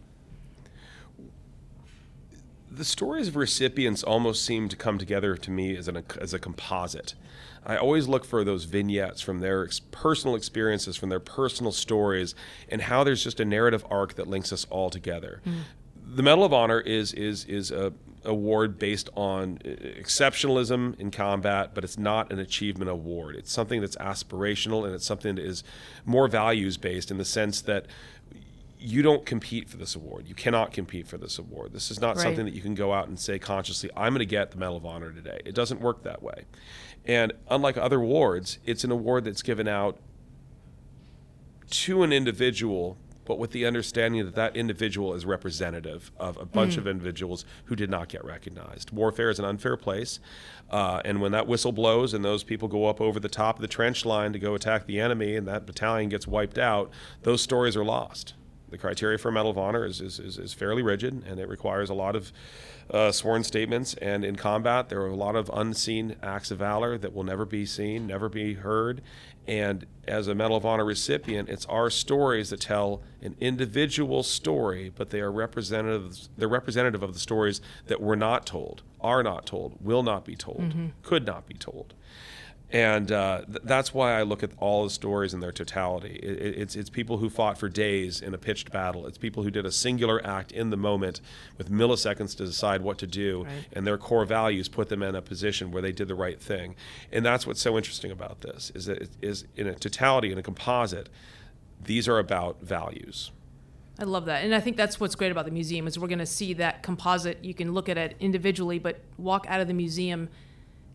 The 2.76 2.85
stories 2.85 3.28
of 3.28 3.37
recipients 3.37 4.02
almost 4.02 4.45
seem 4.45 4.69
to 4.69 4.76
come 4.76 4.99
together 4.99 5.37
to 5.37 5.50
me 5.50 5.76
as, 5.76 5.87
an, 5.87 6.02
as 6.21 6.35
a 6.35 6.40
composite. 6.40 7.14
I 7.64 7.76
always 7.76 8.09
look 8.09 8.25
for 8.25 8.43
those 8.43 8.64
vignettes 8.64 9.21
from 9.21 9.38
their 9.38 9.64
ex- 9.64 9.81
personal 9.90 10.35
experiences, 10.35 10.97
from 10.97 11.09
their 11.09 11.21
personal 11.21 11.71
stories, 11.71 12.34
and 12.69 12.82
how 12.82 13.04
there's 13.04 13.23
just 13.23 13.39
a 13.39 13.45
narrative 13.45 13.87
arc 13.91 14.15
that 14.15 14.26
links 14.26 14.52
us 14.52 14.67
all 14.71 14.91
together. 14.91 15.41
Mm. 15.47 15.60
The 16.17 16.23
Medal 16.23 16.45
of 16.45 16.52
Honor 16.52 16.80
is 16.80 17.13
is 17.13 17.45
is 17.45 17.71
a 17.71 17.93
award 18.25 18.78
based 18.78 19.08
on 19.17 19.58
uh, 19.65 19.69
exceptionalism 19.69 20.99
in 20.99 21.10
combat, 21.10 21.75
but 21.75 21.84
it's 21.84 21.99
not 21.99 22.32
an 22.32 22.39
achievement 22.39 22.91
award. 22.91 23.37
It's 23.37 23.52
something 23.52 23.80
that's 23.80 23.97
aspirational 23.97 24.84
and 24.84 24.95
it's 24.95 25.06
something 25.06 25.37
that 25.37 25.45
is 25.45 25.63
more 26.04 26.28
values 26.28 26.76
based 26.76 27.10
in 27.10 27.19
the 27.19 27.25
sense 27.25 27.60
that 27.63 27.87
you 28.84 29.00
don't 29.00 29.25
compete 29.25 29.70
for 29.70 29.78
this 29.78 29.94
award. 29.94 30.28
You 30.28 30.34
cannot 30.34 30.73
compete 30.73 31.08
for 31.08 31.16
this 31.16 31.38
award. 31.38 31.73
This 31.73 31.90
is 31.90 32.02
not 32.02 32.16
right. 32.16 32.23
something 32.23 32.44
that 32.44 32.52
you 32.52 32.60
can 32.60 32.75
go 32.75 32.92
out 32.92 33.08
and 33.08 33.18
say 33.18 33.38
consciously, 33.38 33.88
I'm 33.97 34.12
going 34.12 34.18
to 34.18 34.26
get 34.26 34.50
the 34.50 34.58
Medal 34.58 34.76
of 34.76 34.84
Honor 34.84 35.10
today. 35.10 35.40
It 35.47 35.54
doesn't 35.54 35.80
work 35.80 36.02
that 36.02 36.23
way. 36.23 36.44
And 37.06 37.32
unlike 37.49 37.78
other 37.78 38.00
awards, 38.00 38.58
it's 38.66 38.84
an 38.84 38.90
award 38.90 39.25
that's 39.25 39.40
given 39.40 39.66
out 39.66 39.99
to 41.70 42.02
an 42.02 42.12
individual 42.12 42.99
but 43.26 43.38
with 43.38 43.52
the 43.52 43.64
understanding 43.64 44.23
that 44.23 44.34
that 44.34 44.54
individual 44.54 45.14
is 45.14 45.25
representative 45.25 46.12
of 46.18 46.36
a 46.36 46.44
bunch 46.44 46.75
mm. 46.75 46.78
of 46.78 46.86
individuals 46.86 47.47
who 47.64 47.75
did 47.75 47.88
not 47.88 48.10
get 48.10 48.23
recognized. 48.23 48.90
Warfare 48.90 49.30
is 49.30 49.38
an 49.38 49.47
unfair 49.47 49.78
place, 49.78 50.20
uh, 50.70 51.00
and 51.06 51.23
when 51.23 51.32
that 51.32 51.47
whistle 51.47 51.73
blows 51.73 52.12
and 52.12 52.23
those 52.23 52.44
people 52.44 52.68
go 52.68 52.84
up 52.84 53.00
over 53.00 53.18
the 53.18 53.30
top 53.30 53.56
of 53.56 53.62
the 53.62 53.66
trench 53.68 54.04
line 54.04 54.34
to 54.34 54.38
go 54.38 54.54
attack 54.54 54.84
the 54.84 55.00
enemy, 55.00 55.36
and 55.36 55.49
that 55.49 55.64
battalion 55.64 56.10
gets 56.10 56.26
wiped 56.26 56.58
out, 56.58 56.90
those 57.23 57.40
stories 57.40 57.78
are 57.78 57.84
lost. 57.84 58.34
The 58.75 58.78
criteria 58.78 59.19
for 59.19 59.28
a 59.28 59.32
Medal 59.32 59.52
of 59.52 59.56
Honor 59.56 59.87
is, 59.87 60.00
is, 60.00 60.19
is, 60.19 60.37
is 60.37 60.52
fairly 60.52 60.82
rigid, 60.82 61.23
and 61.28 61.39
it 61.39 61.49
requires 61.49 61.91
a 61.91 61.95
lot 61.95 62.17
of 62.17 62.32
uh, 62.91 63.13
sworn 63.13 63.45
statements. 63.45 63.95
And 64.02 64.25
in 64.25 64.34
combat, 64.34 64.89
there 64.89 65.00
are 65.02 65.10
a 65.10 65.15
lot 65.15 65.37
of 65.37 65.49
unseen 65.54 66.17
acts 66.25 66.50
of 66.50 66.58
valor 66.58 66.99
that 66.99 67.15
will 67.15 67.23
never 67.23 67.45
be 67.45 67.67
seen, 67.67 68.08
never 68.08 68.28
be 68.28 68.54
heard. 68.54 69.00
And 69.47 69.87
as 70.08 70.26
a 70.26 70.34
Medal 70.34 70.56
of 70.56 70.67
Honor 70.67 70.84
recipient, 70.84 71.49
it's 71.49 71.67
our 71.67 71.89
stories 71.89 72.50
that 72.50 72.63
tell 72.63 73.00
an 73.23 73.37
individual 73.39 74.25
story, 74.25 74.91
but 74.93 75.10
they 75.10 75.21
are 75.21 75.30
representatives. 75.30 76.28
They're 76.37 76.49
representative 76.49 77.04
of 77.04 77.15
the 77.15 77.21
stories 77.21 77.60
that 77.87 78.00
were 78.00 78.17
not 78.17 78.45
told, 78.45 78.82
are 79.00 79.23
not 79.23 79.47
told, 79.47 79.76
will 79.80 80.02
not 80.02 80.25
be 80.25 80.34
told, 80.34 80.63
mm-hmm. 80.63 80.87
could 81.04 81.25
not 81.25 81.47
be 81.47 81.54
told 81.54 81.95
and 82.75 83.13
uh, 83.13 83.43
th- 83.47 83.60
that's 83.63 83.95
why 83.95 84.19
I 84.19 84.23
look 84.23 84.43
at 84.43 84.50
all 84.58 84.82
the 84.82 84.91
stories 84.91 85.32
in 85.32 85.39
their 85.39 85.52
totality. 85.52 86.17
It, 86.17 86.58
it's 86.58 86.75
it's 86.75 86.91
people 86.91 87.19
who 87.19 87.30
fought 87.30 87.56
for 87.56 87.69
days 87.69 88.21
in 88.21 88.34
a 88.34 88.39
pitched 88.39 88.73
battle. 88.73 89.06
It's 89.06 89.17
people 89.17 89.45
who 89.45 89.50
did 89.50 89.65
a 89.65 89.71
singular 89.71 90.21
act 90.26 90.50
in 90.50 90.71
the 90.71 90.76
moment 90.76 91.21
with 91.56 91.71
milliseconds 91.71 92.37
to 92.37 92.45
decide 92.45 92.82
what 92.82 92.99
to 92.99 93.06
do, 93.06 93.45
right. 93.45 93.52
and 93.73 93.87
their 93.87 93.97
core 93.97 94.25
values 94.25 94.69
put 94.69 94.89
them 94.89 95.04
in 95.04 95.15
a 95.15 95.23
position 95.23 95.71
where 95.71 95.82
they 95.82 95.93
did 95.93 96.08
the 96.08 96.17
right 96.17 96.41
thing. 96.41 96.75
And 97.13 97.25
that's 97.25 97.47
what's 97.47 97.63
so 97.63 97.76
interesting 97.76 98.10
about 98.10 98.41
this 98.41 98.73
is 98.75 98.87
that 98.87 99.02
it 99.02 99.10
is 99.23 99.45
in 99.54 99.69
a 99.69 99.75
totality 99.75 100.32
in 100.32 100.39
a 100.39 100.43
composite. 100.43 101.08
These 101.80 102.08
are 102.08 102.19
about 102.19 102.60
values. 102.60 103.30
I 104.00 104.04
love 104.04 104.25
that. 104.25 104.43
And 104.43 104.52
I 104.52 104.58
think 104.58 104.76
that's 104.76 104.99
what's 104.99 105.15
great 105.15 105.30
about 105.30 105.45
the 105.45 105.52
museum 105.52 105.87
is 105.87 105.97
we're 105.97 106.08
going 106.08 106.19
to 106.19 106.26
see 106.26 106.54
that 106.54 106.82
composite. 106.82 107.45
You 107.45 107.54
can 107.54 107.73
look 107.73 107.89
at 107.89 107.97
it 107.97 108.17
individually, 108.19 108.80
but 108.80 108.99
walk 109.17 109.47
out 109.49 109.60
of 109.60 109.69
the 109.69 109.75
museum 109.75 110.28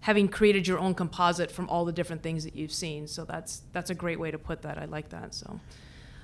having 0.02 0.28
created 0.28 0.68
your 0.68 0.80
own 0.80 0.94
composite 0.94 1.52
from 1.52 1.70
all 1.70 1.86
the 1.86 1.92
different 1.92 2.24
things 2.24 2.44
that 2.44 2.56
you've 2.56 2.72
seen. 2.72 3.08
So 3.08 3.26
that's 3.26 3.64
that's 3.74 3.90
a 3.90 3.96
great 3.96 4.20
way 4.20 4.32
to 4.32 4.38
put 4.38 4.62
that. 4.62 4.78
I 4.78 4.86
like 4.86 5.10
that. 5.10 5.34
So 5.34 5.60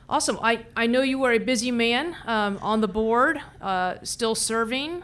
awesome. 0.10 0.40
I, 0.42 0.66
I 0.76 0.88
know 0.88 1.02
you 1.02 1.24
are 1.24 1.34
a 1.34 1.40
busy 1.40 1.72
man 1.72 2.16
um, 2.26 2.58
on 2.62 2.82
the 2.82 2.88
board, 2.88 3.40
uh, 3.62 3.96
still 4.04 4.36
serving 4.36 5.04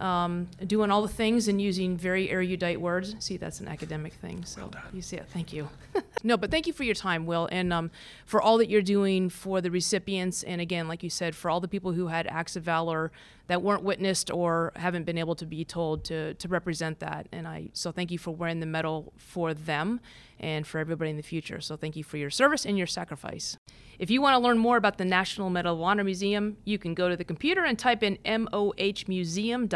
um, 0.00 0.48
doing 0.66 0.90
all 0.90 1.02
the 1.02 1.08
things 1.08 1.46
and 1.48 1.60
using 1.60 1.96
very 1.96 2.30
erudite 2.30 2.80
words. 2.80 3.14
See, 3.18 3.36
that's 3.36 3.60
an 3.60 3.68
academic 3.68 4.14
thing. 4.14 4.44
So 4.44 4.70
well 4.72 4.82
you 4.92 5.02
see 5.02 5.16
it. 5.16 5.26
Thank 5.28 5.52
you. 5.52 5.68
no, 6.22 6.36
but 6.36 6.50
thank 6.50 6.66
you 6.66 6.72
for 6.72 6.84
your 6.84 6.94
time, 6.94 7.26
Will, 7.26 7.48
and 7.52 7.72
um, 7.72 7.90
for 8.24 8.40
all 8.40 8.58
that 8.58 8.70
you're 8.70 8.82
doing 8.82 9.28
for 9.28 9.60
the 9.60 9.70
recipients. 9.70 10.42
And 10.42 10.60
again, 10.60 10.88
like 10.88 11.02
you 11.02 11.10
said, 11.10 11.34
for 11.36 11.50
all 11.50 11.60
the 11.60 11.68
people 11.68 11.92
who 11.92 12.06
had 12.06 12.26
acts 12.26 12.56
of 12.56 12.62
valor 12.62 13.12
that 13.48 13.62
weren't 13.62 13.82
witnessed 13.82 14.30
or 14.30 14.72
haven't 14.76 15.04
been 15.04 15.18
able 15.18 15.34
to 15.34 15.46
be 15.46 15.64
told 15.64 16.04
to, 16.04 16.34
to 16.34 16.48
represent 16.48 17.00
that. 17.00 17.28
And 17.32 17.46
I 17.46 17.68
so 17.72 17.92
thank 17.92 18.10
you 18.10 18.18
for 18.18 18.30
wearing 18.30 18.60
the 18.60 18.66
medal 18.66 19.12
for 19.16 19.52
them 19.54 20.00
and 20.40 20.66
for 20.66 20.78
everybody 20.78 21.10
in 21.10 21.16
the 21.16 21.22
future. 21.22 21.60
So 21.60 21.76
thank 21.76 21.94
you 21.94 22.02
for 22.02 22.16
your 22.16 22.30
service 22.30 22.66
and 22.66 22.76
your 22.76 22.86
sacrifice. 22.86 23.56
If 23.98 24.10
you 24.10 24.20
want 24.20 24.34
to 24.34 24.38
learn 24.38 24.58
more 24.58 24.76
about 24.76 24.98
the 24.98 25.04
National 25.04 25.50
Medal 25.50 25.74
of 25.74 25.82
Honor 25.82 26.02
Museum, 26.02 26.56
you 26.64 26.78
can 26.78 26.94
go 26.94 27.08
to 27.08 27.16
the 27.16 27.24
computer 27.24 27.64
and 27.64 27.78
type 27.78 28.02
in 28.02 28.16
mohmuseum.org. 28.24 29.68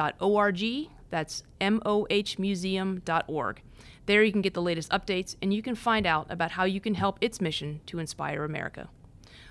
That's 1.11 1.42
mohmuseum.org. 1.61 3.62
There 4.07 4.22
you 4.22 4.33
can 4.33 4.42
get 4.42 4.55
the 4.55 4.62
latest 4.62 4.90
updates 4.90 5.37
and 5.40 5.55
you 5.55 5.62
can 5.62 5.74
find 5.74 6.07
out 6.07 6.27
about 6.31 6.53
how 6.53 6.64
you 6.64 6.81
can 6.81 6.94
help 6.94 7.18
its 7.20 7.40
mission 7.40 7.81
to 7.87 7.98
inspire 7.98 8.44
America. 8.44 8.88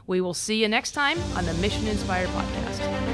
We 0.06 0.20
will 0.20 0.34
see 0.34 0.62
you 0.62 0.68
next 0.68 0.92
time 0.92 1.18
on 1.36 1.46
the 1.46 1.54
Mission 1.56 1.88
Inspired 1.88 2.30
podcast. 2.30 3.13